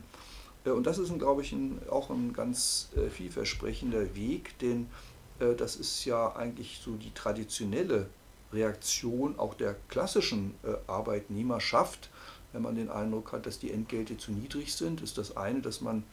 [0.66, 4.88] Und das ist, glaube ich, ein, auch ein ganz vielversprechender Weg, denn
[5.58, 8.08] das ist ja eigentlich so die traditionelle
[8.54, 10.54] Reaktion auch der klassischen
[10.86, 12.12] Arbeitnehmerschaft
[12.54, 15.82] wenn man den Eindruck hat, dass die Entgelte zu niedrig sind, ist das eine, dass
[15.82, 16.04] man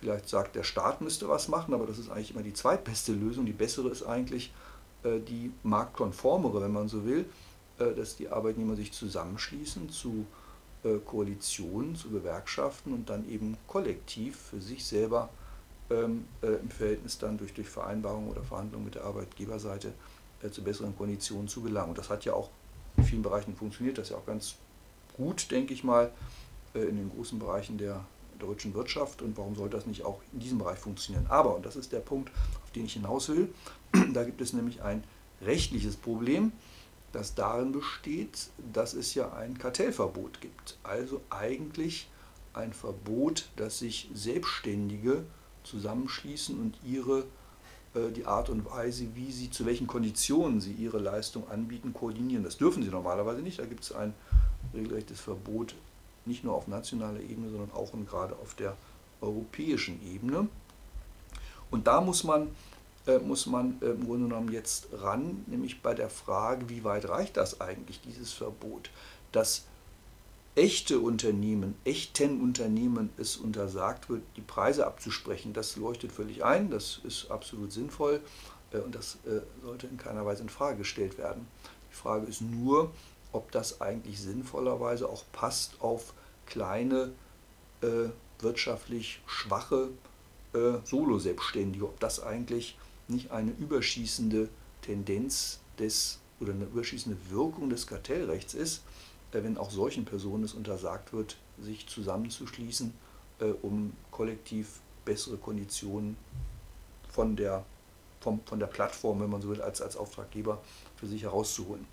[0.00, 3.46] vielleicht sagt, der Staat müsste was machen, aber das ist eigentlich immer die zweitbeste Lösung.
[3.46, 4.52] Die bessere ist eigentlich
[5.04, 7.24] äh, die marktkonformere, wenn man so will, äh,
[7.78, 10.26] dass die Arbeitnehmer sich zusammenschließen zu
[10.84, 15.28] äh, Koalitionen, zu Gewerkschaften und dann eben kollektiv für sich selber
[15.90, 19.92] ähm, äh, im Verhältnis dann durch, durch Vereinbarungen oder Verhandlungen mit der Arbeitgeberseite
[20.42, 21.90] äh, zu besseren Konditionen zu gelangen.
[21.90, 22.50] Und das hat ja auch
[22.96, 24.56] in vielen Bereichen funktioniert, das ist ja auch ganz
[25.16, 26.10] gut, denke ich mal,
[26.74, 28.04] äh, in den großen Bereichen der
[28.38, 31.26] deutschen Wirtschaft und warum soll das nicht auch in diesem Bereich funktionieren.
[31.28, 32.30] Aber, und das ist der Punkt,
[32.64, 33.52] auf den ich hinaus will,
[34.12, 35.04] da gibt es nämlich ein
[35.42, 36.52] rechtliches Problem,
[37.12, 40.78] das darin besteht, dass es ja ein Kartellverbot gibt.
[40.82, 42.08] Also eigentlich
[42.54, 45.24] ein Verbot, dass sich Selbstständige
[45.64, 47.24] zusammenschließen und ihre
[47.94, 52.44] äh, die Art und Weise, wie sie, zu welchen Konditionen sie ihre Leistung anbieten, koordinieren.
[52.44, 53.58] Das dürfen sie normalerweise nicht.
[53.58, 54.14] Da gibt es ein
[54.74, 55.74] regelrechtes Verbot,
[56.24, 58.76] nicht nur auf nationaler Ebene, sondern auch und gerade auf der
[59.20, 60.48] europäischen Ebene.
[61.70, 62.48] Und da muss man,
[63.18, 67.36] muss man äh, im Grunde genommen jetzt ran, nämlich bei der Frage, wie weit reicht
[67.36, 68.90] das eigentlich, dieses Verbot,
[69.32, 69.64] dass
[70.54, 75.52] echte Unternehmen, echten Unternehmen es untersagt wird, die Preise abzusprechen.
[75.52, 78.20] Das leuchtet völlig ein, das ist absolut sinnvoll
[78.72, 81.46] äh, und das äh, sollte in keiner Weise in Frage gestellt werden.
[81.90, 82.92] Die Frage ist nur,
[83.32, 86.12] ob das eigentlich sinnvollerweise auch passt auf
[86.46, 87.12] kleine,
[87.80, 88.10] äh,
[88.40, 89.88] wirtschaftlich schwache
[90.54, 92.76] äh, Solo-Selbstständige, ob das eigentlich
[93.12, 94.48] nicht eine überschießende
[94.82, 98.82] Tendenz des oder eine überschießende Wirkung des Kartellrechts ist,
[99.32, 102.92] äh, wenn auch solchen Personen es untersagt wird, sich zusammenzuschließen,
[103.40, 106.16] äh, um kollektiv bessere Konditionen
[107.08, 107.64] von der,
[108.20, 110.62] vom, von der Plattform, wenn man so will, als, als Auftraggeber
[110.96, 111.86] für sich herauszuholen.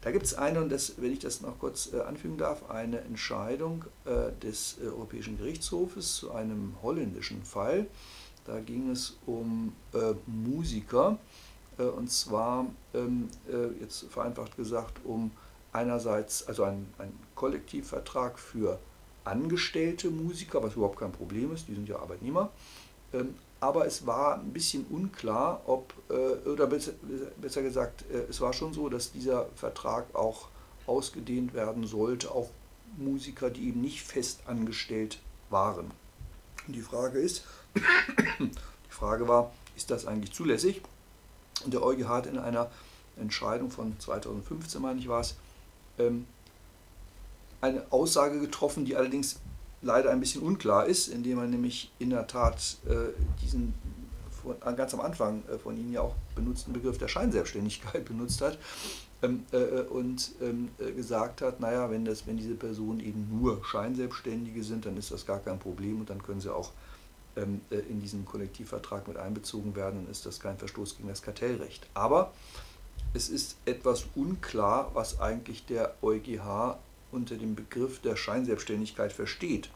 [0.00, 3.00] Da gibt es eine, und das, wenn ich das noch kurz äh, anfügen darf, eine
[3.02, 3.84] Entscheidung
[4.42, 7.86] des Europäischen Gerichtshofes zu einem holländischen Fall.
[8.44, 11.18] Da ging es um äh, Musiker,
[11.78, 15.30] äh, und zwar, ähm, äh, jetzt vereinfacht gesagt, um
[15.72, 18.78] einerseits also ein, ein Kollektivvertrag für
[19.24, 22.50] angestellte Musiker, was überhaupt kein Problem ist, die sind ja Arbeitnehmer,
[23.12, 26.92] ähm, aber es war ein bisschen unklar, ob, äh, oder besser,
[27.40, 30.48] besser gesagt, äh, es war schon so, dass dieser Vertrag auch
[30.86, 32.50] ausgedehnt werden sollte auf
[32.98, 35.92] Musiker, die eben nicht fest angestellt waren.
[36.66, 37.44] Und die Frage ist,
[37.74, 38.50] die
[38.90, 40.82] Frage war, ist das eigentlich zulässig?
[41.64, 42.70] Und der EuGH hat in einer
[43.16, 45.36] Entscheidung von 2015, meine ich war es,
[45.98, 46.26] ähm,
[47.60, 49.40] eine Aussage getroffen, die allerdings
[49.82, 53.74] leider ein bisschen unklar ist, indem man nämlich in der Tat äh, diesen
[54.42, 58.58] von, ganz am Anfang äh, von Ihnen ja auch benutzten Begriff der Scheinselbstständigkeit benutzt hat
[59.22, 63.28] ähm, äh, äh und ähm, äh, gesagt hat, naja, wenn, das, wenn diese Personen eben
[63.30, 66.72] nur Scheinselbstständige sind, dann ist das gar kein Problem und dann können sie auch
[67.36, 71.22] ähm, äh, in diesen Kollektivvertrag mit einbezogen werden, dann ist das kein Verstoß gegen das
[71.22, 71.86] Kartellrecht.
[71.94, 72.32] Aber
[73.14, 76.76] es ist etwas unklar, was eigentlich der EuGH
[77.10, 79.70] unter dem Begriff der Scheinselbstständigkeit versteht.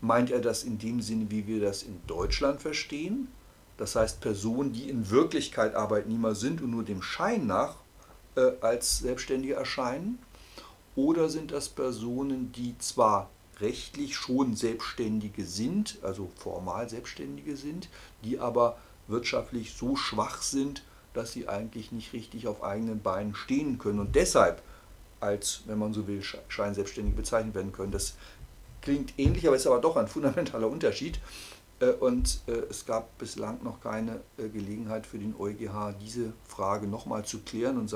[0.00, 3.28] Meint er das in dem Sinne, wie wir das in Deutschland verstehen?
[3.76, 7.76] Das heißt Personen, die in Wirklichkeit Arbeitnehmer sind und nur dem Schein nach
[8.36, 10.18] äh, als Selbstständige erscheinen?
[10.96, 13.30] Oder sind das Personen, die zwar
[13.60, 17.88] rechtlich schon Selbstständige sind, also formal Selbstständige sind,
[18.22, 18.78] die aber
[19.08, 20.82] wirtschaftlich so schwach sind,
[21.12, 24.62] dass sie eigentlich nicht richtig auf eigenen Beinen stehen können und deshalb
[25.20, 27.92] als, wenn man so will, Scheinselbstständige bezeichnet werden können.
[27.92, 28.14] Das
[28.82, 31.18] klingt ähnlich, aber ist aber doch ein fundamentaler Unterschied.
[31.80, 36.86] Äh, und äh, es gab bislang noch keine äh, Gelegenheit für den EuGH, diese Frage
[36.86, 37.78] nochmal zu klären.
[37.78, 37.88] Und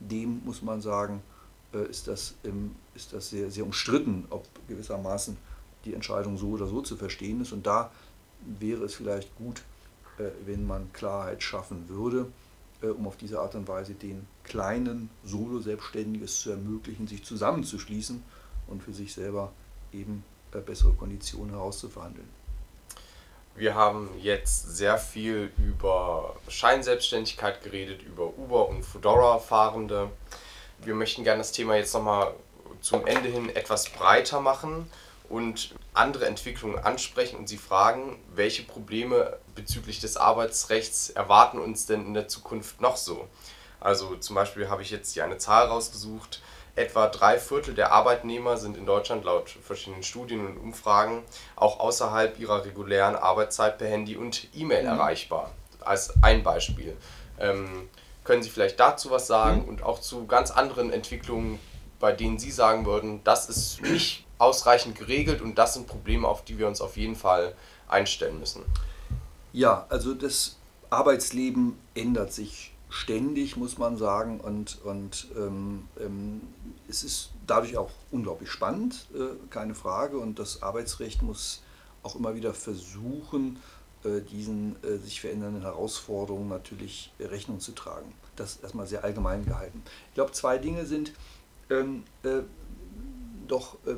[0.00, 1.22] seitdem muss man sagen,
[1.90, 2.34] ist das,
[2.94, 5.36] ist das sehr, sehr umstritten, ob gewissermaßen
[5.84, 7.52] die Entscheidung so oder so zu verstehen ist.
[7.52, 7.90] Und da
[8.58, 9.62] wäre es vielleicht gut,
[10.46, 12.26] wenn man Klarheit schaffen würde.
[12.80, 18.22] um auf diese Art und Weise den kleinen Solo-Selbstständigen es zu ermöglichen, sich zusammenzuschließen
[18.68, 19.52] und für sich selber
[19.92, 20.22] eben
[20.64, 22.28] bessere Konditionen herauszuverhandeln.
[23.58, 30.12] Wir haben jetzt sehr viel über Scheinselbstständigkeit geredet, über Uber und Fedora-Fahrende.
[30.84, 32.34] Wir möchten gerne das Thema jetzt nochmal
[32.80, 34.88] zum Ende hin etwas breiter machen
[35.28, 42.06] und andere Entwicklungen ansprechen und Sie fragen, welche Probleme bezüglich des Arbeitsrechts erwarten uns denn
[42.06, 43.26] in der Zukunft noch so?
[43.80, 46.42] Also zum Beispiel habe ich jetzt hier eine Zahl rausgesucht,
[46.78, 51.24] Etwa drei Viertel der Arbeitnehmer sind in Deutschland laut verschiedenen Studien und Umfragen
[51.56, 54.88] auch außerhalb ihrer regulären Arbeitszeit per Handy und E-Mail mhm.
[54.88, 55.50] erreichbar.
[55.80, 56.96] Als ein Beispiel.
[57.40, 57.88] Ähm,
[58.22, 59.68] können Sie vielleicht dazu was sagen mhm.
[59.68, 61.58] und auch zu ganz anderen Entwicklungen,
[61.98, 66.44] bei denen Sie sagen würden, das ist nicht ausreichend geregelt und das sind Probleme, auf
[66.44, 67.54] die wir uns auf jeden Fall
[67.88, 68.64] einstellen müssen?
[69.52, 70.56] Ja, also das
[70.90, 74.40] Arbeitsleben ändert sich ständig, muss man sagen.
[74.40, 76.40] Und, und ähm, ähm,
[76.88, 80.18] es ist dadurch auch unglaublich spannend, äh, keine Frage.
[80.18, 81.62] Und das Arbeitsrecht muss
[82.02, 83.58] auch immer wieder versuchen,
[84.04, 88.12] äh, diesen äh, sich verändernden Herausforderungen natürlich Rechnung zu tragen.
[88.36, 89.82] Das erstmal sehr allgemein gehalten.
[90.08, 91.12] Ich glaube, zwei Dinge sind
[91.70, 92.40] ähm, äh,
[93.48, 93.96] doch äh,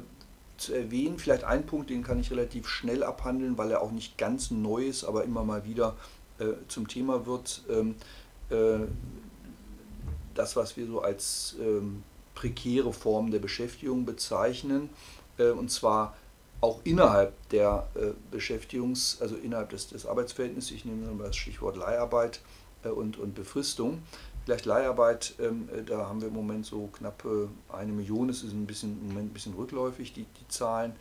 [0.57, 1.19] zu erwähnen.
[1.19, 4.87] Vielleicht ein Punkt, den kann ich relativ schnell abhandeln, weil er auch nicht ganz neu
[4.87, 5.97] ist, aber immer mal wieder
[6.39, 7.63] äh, zum Thema wird.
[8.51, 8.87] Äh,
[10.35, 12.03] das, was wir so als ähm,
[12.35, 14.89] prekäre Form der Beschäftigung bezeichnen,
[15.39, 16.17] äh, und zwar
[16.61, 21.77] auch innerhalb der äh, Beschäftigungs-, also innerhalb des, des Arbeitsverhältnisses, ich nehme mal das Stichwort
[21.77, 22.41] Leiharbeit
[22.83, 24.03] und, und Befristung.
[24.45, 27.27] Vielleicht Leiharbeit, ähm, da haben wir im Moment so knapp
[27.71, 30.93] eine Million, es ist ein bisschen, im Moment ein bisschen rückläufig, die, die Zahlen.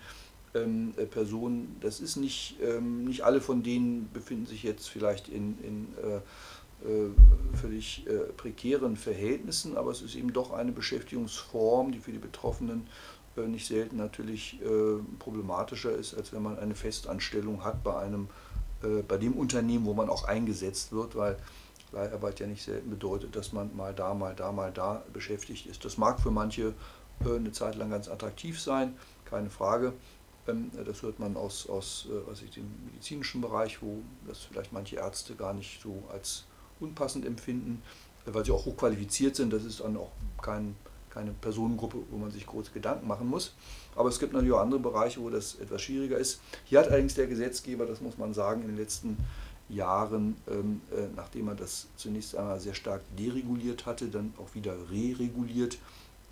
[0.56, 5.58] Ähm, Personen, das ist nicht, ähm, nicht alle von denen befinden sich jetzt vielleicht in,
[5.64, 6.22] in äh, äh,
[7.60, 12.88] völlig äh, prekären Verhältnissen, aber es ist eben doch eine Beschäftigungsform, die für die Betroffenen
[13.36, 14.60] äh, nicht selten natürlich
[15.20, 18.28] problematischer ist, als wenn man eine Festanstellung hat bei einem
[19.10, 21.36] bei dem Unternehmen, wo man auch eingesetzt wird, weil
[21.92, 25.84] Leiharbeit ja nicht selten bedeutet, dass man mal da, mal da, mal da beschäftigt ist.
[25.84, 26.74] Das mag für manche
[27.20, 29.92] eine Zeit lang ganz attraktiv sein, keine Frage.
[30.48, 35.36] Ähm, das hört man aus, aus was dem medizinischen Bereich, wo das vielleicht manche Ärzte
[35.36, 36.46] gar nicht so als
[36.80, 37.82] unpassend empfinden,
[38.26, 39.52] weil sie auch hochqualifiziert sind.
[39.52, 40.12] Das ist dann auch
[40.42, 40.76] kein,
[41.10, 43.54] keine Personengruppe, wo man sich große Gedanken machen muss.
[43.96, 46.40] Aber es gibt natürlich auch andere Bereiche, wo das etwas schwieriger ist.
[46.66, 49.18] Hier hat allerdings der Gesetzgeber, das muss man sagen, in den letzten
[49.70, 54.74] Jahren, ähm, äh, nachdem er das zunächst einmal sehr stark dereguliert hatte, dann auch wieder
[54.92, 55.78] re-reguliert,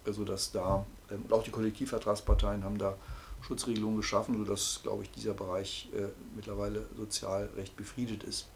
[0.05, 2.95] sodass da, ähm, und auch die Kollektivvertragsparteien haben da
[3.41, 8.47] Schutzregelungen geschaffen, sodass, glaube ich, dieser Bereich äh, mittlerweile sozial recht befriedet ist.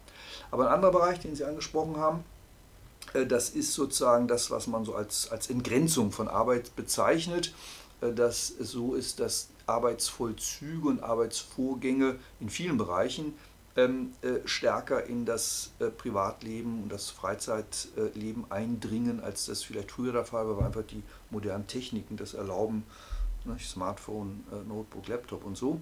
[0.50, 2.24] Aber ein anderer Bereich, den Sie angesprochen haben,
[3.14, 7.54] äh, das ist sozusagen das, was man so als, als Entgrenzung von Arbeit bezeichnet,
[8.00, 13.34] äh, dass es so ist, dass Arbeitsvollzüge und Arbeitsvorgänge in vielen Bereichen
[13.76, 20.24] ähm, äh, stärker in das Privatleben und das Freizeitleben eindringen, als das vielleicht früher der
[20.24, 22.84] Fall war, weil einfach die modernen Techniken das erlauben,
[23.44, 25.80] ne, Smartphone, Notebook, Laptop und so.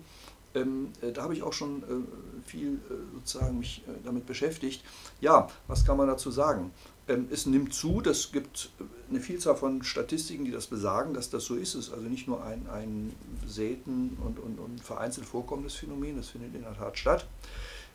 [0.55, 4.85] Ähm, äh, da habe ich auch schon äh, viel äh, sozusagen mich äh, damit beschäftigt.
[5.21, 6.73] Ja, was kann man dazu sagen?
[7.07, 11.31] Ähm, es nimmt zu, es gibt äh, eine Vielzahl von Statistiken, die das besagen, dass
[11.31, 11.75] das so ist.
[11.75, 13.13] Es ist also nicht nur ein, ein
[13.47, 17.29] selten und, und, und vereinzelt vorkommendes Phänomen, das findet in der Tat statt.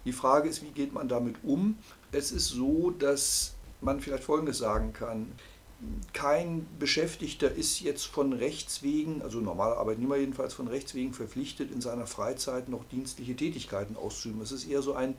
[0.06, 1.78] Die Frage ist, wie geht man damit um?
[2.12, 5.28] Es ist so, dass man vielleicht Folgendes sagen kann
[6.14, 11.72] kein Beschäftigter ist jetzt von Rechts wegen, also normaler Arbeitnehmer jedenfalls von Rechts wegen verpflichtet,
[11.72, 14.42] in seiner Freizeit noch dienstliche Tätigkeiten auszuüben.
[14.42, 15.16] Es ist eher so ein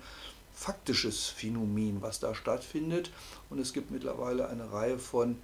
[0.55, 3.11] faktisches Phänomen, was da stattfindet.
[3.51, 5.37] Und es gibt mittlerweile eine Reihe von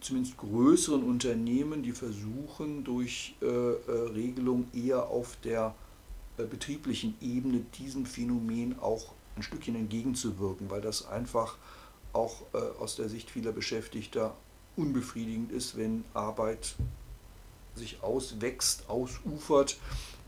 [0.00, 5.74] zumindest größeren Unternehmen, die versuchen, durch äh, äh, Regelung eher auf der
[6.36, 11.56] äh, betrieblichen Ebene diesem Phänomen auch ein Stückchen entgegenzuwirken, weil das einfach
[12.14, 14.34] auch äh, aus der Sicht vieler Beschäftigter
[14.76, 16.74] unbefriedigend ist, wenn Arbeit
[17.74, 19.78] sich auswächst, ausufert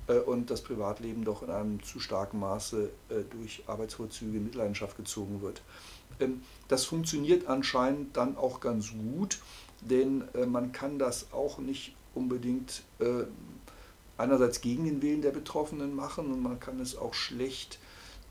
[0.09, 4.97] äh, und das Privatleben doch in einem zu starken Maße äh, durch Arbeitsvollzüge in Mitleidenschaft
[4.97, 5.63] gezogen wird.
[6.21, 9.39] Ähm, das funktioniert anscheinend dann auch ganz gut,
[9.81, 12.83] denn man kann das auch nicht unbedingt
[14.17, 17.79] einerseits gegen den Willen der Betroffenen machen und man kann es auch schlecht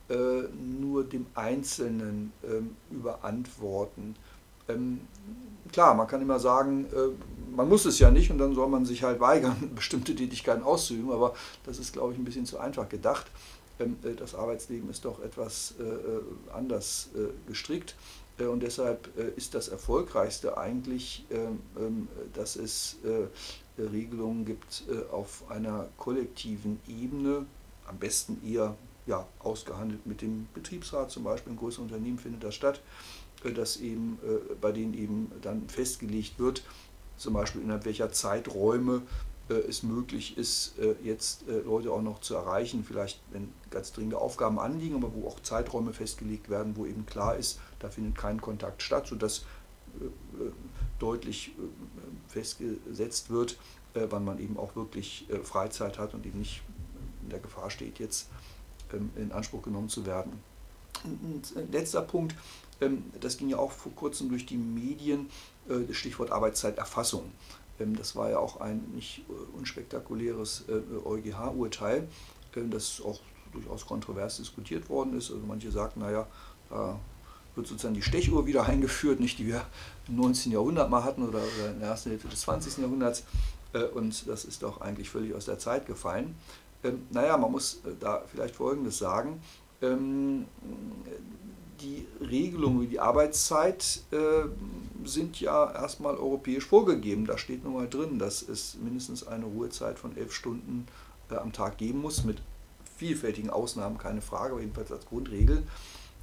[0.09, 0.43] äh,
[0.79, 4.15] nur dem Einzelnen ähm, überantworten.
[4.67, 5.01] Ähm,
[5.71, 8.85] klar, man kann immer sagen, äh, man muss es ja nicht und dann soll man
[8.85, 11.33] sich halt weigern, bestimmte Tätigkeiten auszuüben, aber
[11.65, 13.27] das ist, glaube ich, ein bisschen zu einfach gedacht.
[13.79, 16.21] Ähm, äh, das Arbeitsleben ist doch etwas äh, äh,
[16.53, 17.95] anders äh, gestrickt.
[18.37, 24.85] Äh, und deshalb äh, ist das Erfolgreichste eigentlich, ähm, ähm, dass es äh, Regelungen gibt
[25.11, 27.45] auf einer kollektiven Ebene,
[27.87, 28.73] am besten eher
[29.05, 31.53] ja, ausgehandelt mit dem Betriebsrat, zum Beispiel.
[31.53, 32.81] In größeren Unternehmen findet das statt,
[33.55, 34.17] dass eben,
[34.59, 36.63] bei denen eben dann festgelegt wird,
[37.17, 39.03] zum Beispiel innerhalb welcher Zeiträume
[39.47, 44.95] es möglich ist, jetzt Leute auch noch zu erreichen, vielleicht wenn ganz dringende Aufgaben anliegen,
[44.95, 49.05] aber wo auch Zeiträume festgelegt werden, wo eben klar ist, da findet kein Kontakt statt,
[49.05, 49.45] sodass
[50.97, 51.51] deutlich
[52.27, 53.59] festgesetzt wird,
[53.93, 56.63] wann man eben auch wirklich Freizeit hat und eben nicht
[57.21, 58.29] in der Gefahr steht, jetzt
[59.15, 60.33] in Anspruch genommen zu werden.
[61.03, 62.35] Und letzter Punkt,
[62.81, 65.29] ähm, das ging ja auch vor kurzem durch die Medien,
[65.67, 67.31] das Stichwort Arbeitszeiterfassung.
[67.79, 70.65] Ähm, das war ja auch ein nicht äh, unspektakuläres
[71.05, 72.07] EuGH-Urteil,
[72.55, 73.19] äh, das auch
[73.53, 75.31] durchaus kontrovers diskutiert worden ist.
[75.31, 76.27] Also manche sagten, naja,
[76.69, 76.99] da
[77.55, 79.65] wird sozusagen die Stechuhr wieder eingeführt, nicht die wir
[80.07, 80.51] im 19.
[80.51, 82.79] Jahrhundert mal hatten oder, in der ersten Hälfte des 20.
[82.79, 83.23] Jahrhunderts.
[83.73, 86.35] Äh, und das ist doch eigentlich völlig aus der Zeit gefallen.
[86.85, 89.41] Ähm, naja, man muss da vielleicht Folgendes sagen.
[89.81, 90.45] Ähm,
[91.81, 94.01] die Regelungen wie die Arbeitszeit
[95.03, 97.25] sind ja erstmal europäisch vorgegeben.
[97.25, 100.87] Da steht nun mal drin, dass es mindestens eine Ruhezeit von elf Stunden
[101.29, 102.41] am Tag geben muss, mit
[102.97, 105.63] vielfältigen Ausnahmen, keine Frage, aber jedenfalls als Grundregel.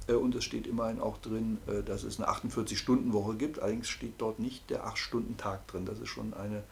[0.07, 3.59] Äh, und es steht immerhin auch drin, äh, dass es eine 48-Stunden-Woche gibt.
[3.59, 5.85] Allerdings steht dort nicht der 8-Stunden-Tag drin.
[5.85, 6.63] Das ist schon eine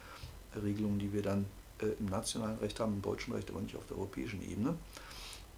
[0.62, 3.86] Regelung, die wir dann äh, im nationalen Recht haben, im deutschen Recht, aber nicht auf
[3.88, 4.75] der europäischen Ebene.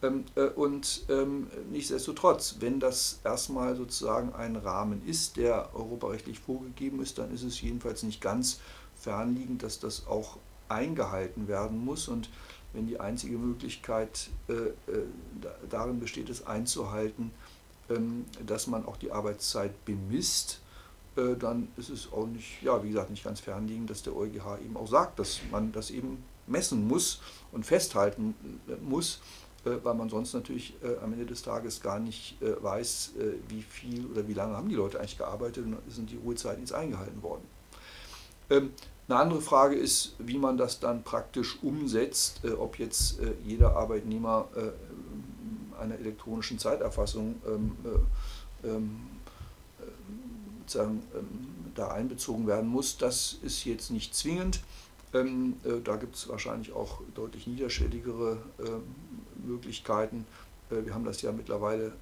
[0.01, 7.17] Ähm, und ähm, nichtsdestotrotz, wenn das erstmal sozusagen ein Rahmen ist, der europarechtlich vorgegeben ist,
[7.17, 8.59] dann ist es jedenfalls nicht ganz
[8.95, 10.37] fernliegend, dass das auch
[10.69, 12.07] eingehalten werden muss.
[12.07, 12.29] Und
[12.73, 15.05] wenn die einzige Möglichkeit äh, äh,
[15.69, 17.31] darin besteht, es einzuhalten,
[17.89, 20.59] ähm, dass man auch die Arbeitszeit bemisst,
[21.15, 24.59] äh, dann ist es auch nicht, ja, wie gesagt, nicht ganz fernliegend, dass der EuGH
[24.63, 28.35] eben auch sagt, dass man das eben messen muss und festhalten
[28.67, 29.21] äh, muss,
[29.65, 33.13] äh, weil man sonst natürlich am Ende des Tages gar nicht weiß,
[33.47, 36.73] wie viel oder wie lange haben die Leute eigentlich gearbeitet und sind die Ruhezeiten jetzt
[36.73, 37.43] eingehalten worden.
[38.49, 38.71] Ähm,
[39.07, 44.47] eine andere Frage ist, wie man das dann praktisch umsetzt, ob jetzt jeder Arbeitnehmer
[45.77, 47.75] einer elektronischen Zeiterfassung ähm,
[48.63, 48.99] ähm,
[50.65, 52.97] sozusagen, ähm, da einbezogen werden muss.
[52.97, 54.61] Das ist jetzt nicht zwingend.
[55.11, 58.39] da gibt es wahrscheinlich auch deutlich niederschwelligere
[59.45, 60.25] Möglichkeiten.
[60.69, 61.93] wir haben das ja mittlerweile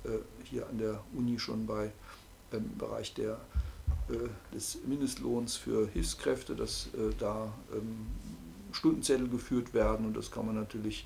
[0.45, 1.91] hier an der Uni schon bei,
[2.51, 3.37] im Bereich der
[4.11, 8.07] äh, des Mindestlohns für Hilfskräfte, dass äh, da ähm,
[8.73, 11.05] Stundenzettel geführt werden und das kann man natürlich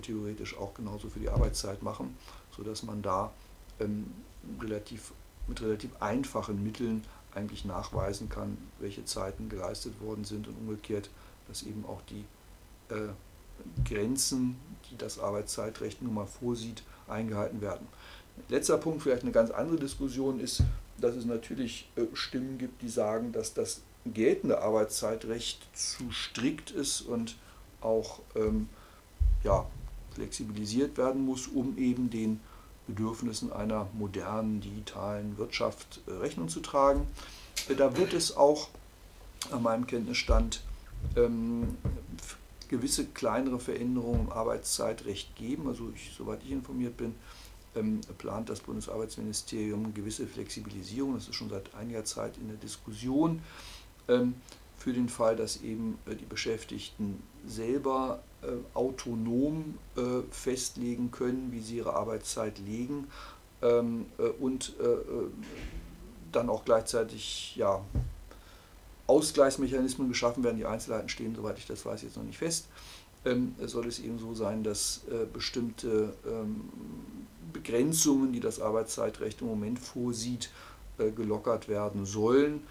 [0.00, 2.16] theoretisch auch genauso für die Arbeitszeit machen,
[2.54, 3.32] sodass man da
[3.80, 4.12] ähm,
[4.60, 5.12] relativ,
[5.48, 11.10] mit relativ einfachen Mitteln eigentlich nachweisen kann, welche Zeiten geleistet worden sind und umgekehrt,
[11.48, 12.24] dass eben auch die
[12.92, 13.08] äh,
[13.84, 14.56] Grenzen,
[14.90, 17.86] die das Arbeitszeitrecht nun mal vorsieht, eingehalten werden.
[18.48, 20.62] Letzter Punkt, vielleicht eine ganz andere Diskussion ist,
[20.98, 27.02] dass es natürlich äh, Stimmen gibt, die sagen, dass das geltende Arbeitszeitrecht zu strikt ist
[27.02, 27.36] und
[27.80, 28.68] auch ähm,
[29.42, 29.66] ja,
[30.14, 32.40] flexibilisiert werden muss, um eben den
[32.86, 37.06] Bedürfnissen einer modernen digitalen Wirtschaft äh, Rechnung zu tragen.
[37.68, 38.68] Äh, da wird es auch
[39.50, 40.62] an meinem Kenntnisstand
[41.16, 41.76] ähm,
[42.68, 45.68] gewisse kleinere Veränderungen im Arbeitszeitrecht geben.
[45.68, 47.14] Also ich, soweit ich informiert bin,
[47.74, 53.42] ähm, plant das Bundesarbeitsministerium gewisse Flexibilisierung, das ist schon seit einiger Zeit in der Diskussion,
[54.08, 54.34] ähm,
[54.86, 61.58] für den Fall, dass eben äh, die Beschäftigten selber äh, autonom äh, festlegen können, wie
[61.58, 63.08] sie ihre Arbeitszeit legen
[63.62, 64.06] ähm,
[64.38, 64.74] und
[66.30, 67.80] dann auch gleichzeitig ja,
[69.08, 70.56] Ausgleichsmechanismen geschaffen werden.
[70.56, 72.68] Die Einzelheiten stehen, soweit ich das weiß, jetzt noch nicht fest.
[73.64, 75.00] soll es eben so sein, dass
[75.32, 76.12] bestimmte
[77.52, 80.50] Begrenzungen, die das Arbeitszeitrecht im Moment vorsieht,
[80.98, 82.62] äh, gelockert werden sollen.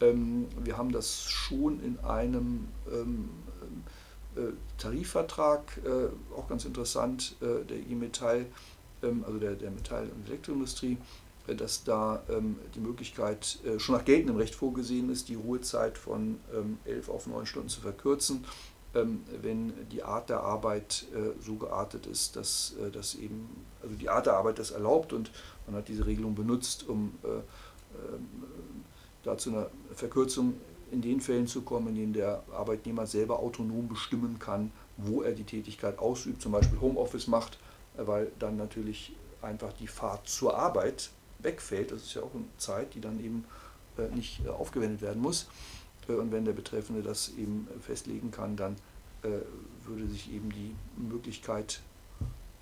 [0.00, 3.30] Ähm, wir haben das schon in einem ähm,
[4.36, 8.46] äh, Tarifvertrag, äh, auch ganz interessant, der IG Metall,
[9.02, 10.98] ähm, also der, der Metall- und Elektroindustrie,
[11.56, 12.22] dass da
[12.74, 16.38] die Möglichkeit schon nach geltendem Recht vorgesehen ist, die Ruhezeit von
[16.84, 18.44] 11 auf 9 Stunden zu verkürzen
[18.94, 23.94] ähm, wenn die Art der Arbeit äh, so geartet ist, dass äh, das eben, also
[23.94, 25.30] die Art der Arbeit das erlaubt und
[25.66, 28.28] man hat diese Regelung benutzt, um äh, ähm,
[29.22, 30.54] da zu einer Verkürzung
[30.90, 35.32] in den Fällen zu kommen, in denen der Arbeitnehmer selber autonom bestimmen kann, wo er
[35.32, 37.58] die Tätigkeit ausübt, zum Beispiel Homeoffice macht,
[37.96, 41.92] weil dann natürlich einfach die Fahrt zur Arbeit wegfällt.
[41.92, 43.44] Das ist ja auch eine Zeit, die dann eben
[43.98, 45.48] äh, nicht äh, aufgewendet werden muss.
[46.08, 48.76] Äh, und wenn der Betreffende das eben festlegen kann, dann
[49.84, 51.80] würde sich eben die Möglichkeit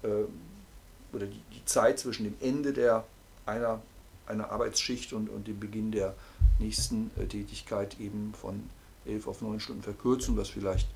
[0.02, 3.04] oder die Zeit zwischen dem Ende der
[3.44, 3.82] einer,
[4.26, 6.14] einer Arbeitsschicht und, und dem Beginn der
[6.58, 8.68] nächsten Tätigkeit eben von
[9.04, 10.88] elf auf neun Stunden verkürzen, was vielleicht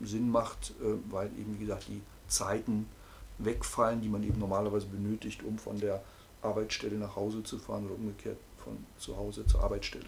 [0.00, 0.74] Sinn macht,
[1.10, 2.86] weil eben, wie gesagt, die Zeiten
[3.38, 6.02] wegfallen, die man eben normalerweise benötigt, um von der
[6.42, 10.06] Arbeitsstelle nach Hause zu fahren oder umgekehrt von zu Hause zur Arbeitsstelle.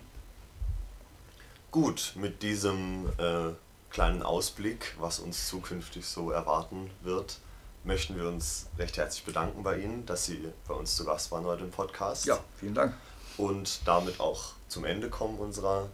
[1.71, 3.53] Gut, mit diesem äh,
[3.91, 7.39] kleinen Ausblick, was uns zukünftig so erwarten wird,
[7.85, 11.45] möchten wir uns recht herzlich bedanken bei Ihnen, dass Sie bei uns zu Gast waren
[11.45, 12.27] heute im Podcast.
[12.27, 12.95] Ja, vielen Dank.
[13.39, 15.89] Und damit auch zum Ende kommen unserer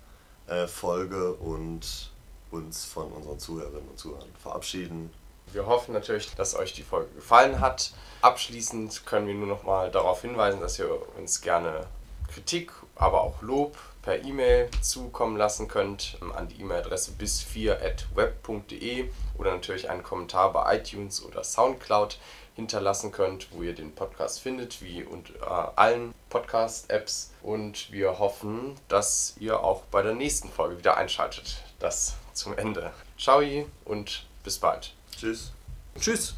[0.48, 2.10] äh, Folge und
[2.50, 5.10] uns von unseren Zuhörerinnen und Zuhörern verabschieden.
[5.52, 7.92] Wir hoffen natürlich, dass euch die Folge gefallen hat.
[8.22, 11.86] Abschließend können wir nur noch mal darauf hinweisen, dass ihr uns gerne
[12.32, 19.88] Kritik, aber auch Lob per E-Mail zukommen lassen könnt an die E-Mail-Adresse bis4.web.de oder natürlich
[19.88, 22.18] einen Kommentar bei iTunes oder Soundcloud
[22.54, 27.32] hinterlassen könnt, wo ihr den Podcast findet, wie unter allen Podcast-Apps.
[27.42, 31.62] Und wir hoffen, dass ihr auch bei der nächsten Folge wieder einschaltet.
[31.78, 32.92] Das zum Ende.
[33.18, 33.42] Ciao
[33.84, 34.94] und bis bald.
[35.16, 35.52] Tschüss.
[35.98, 36.34] Tschüss.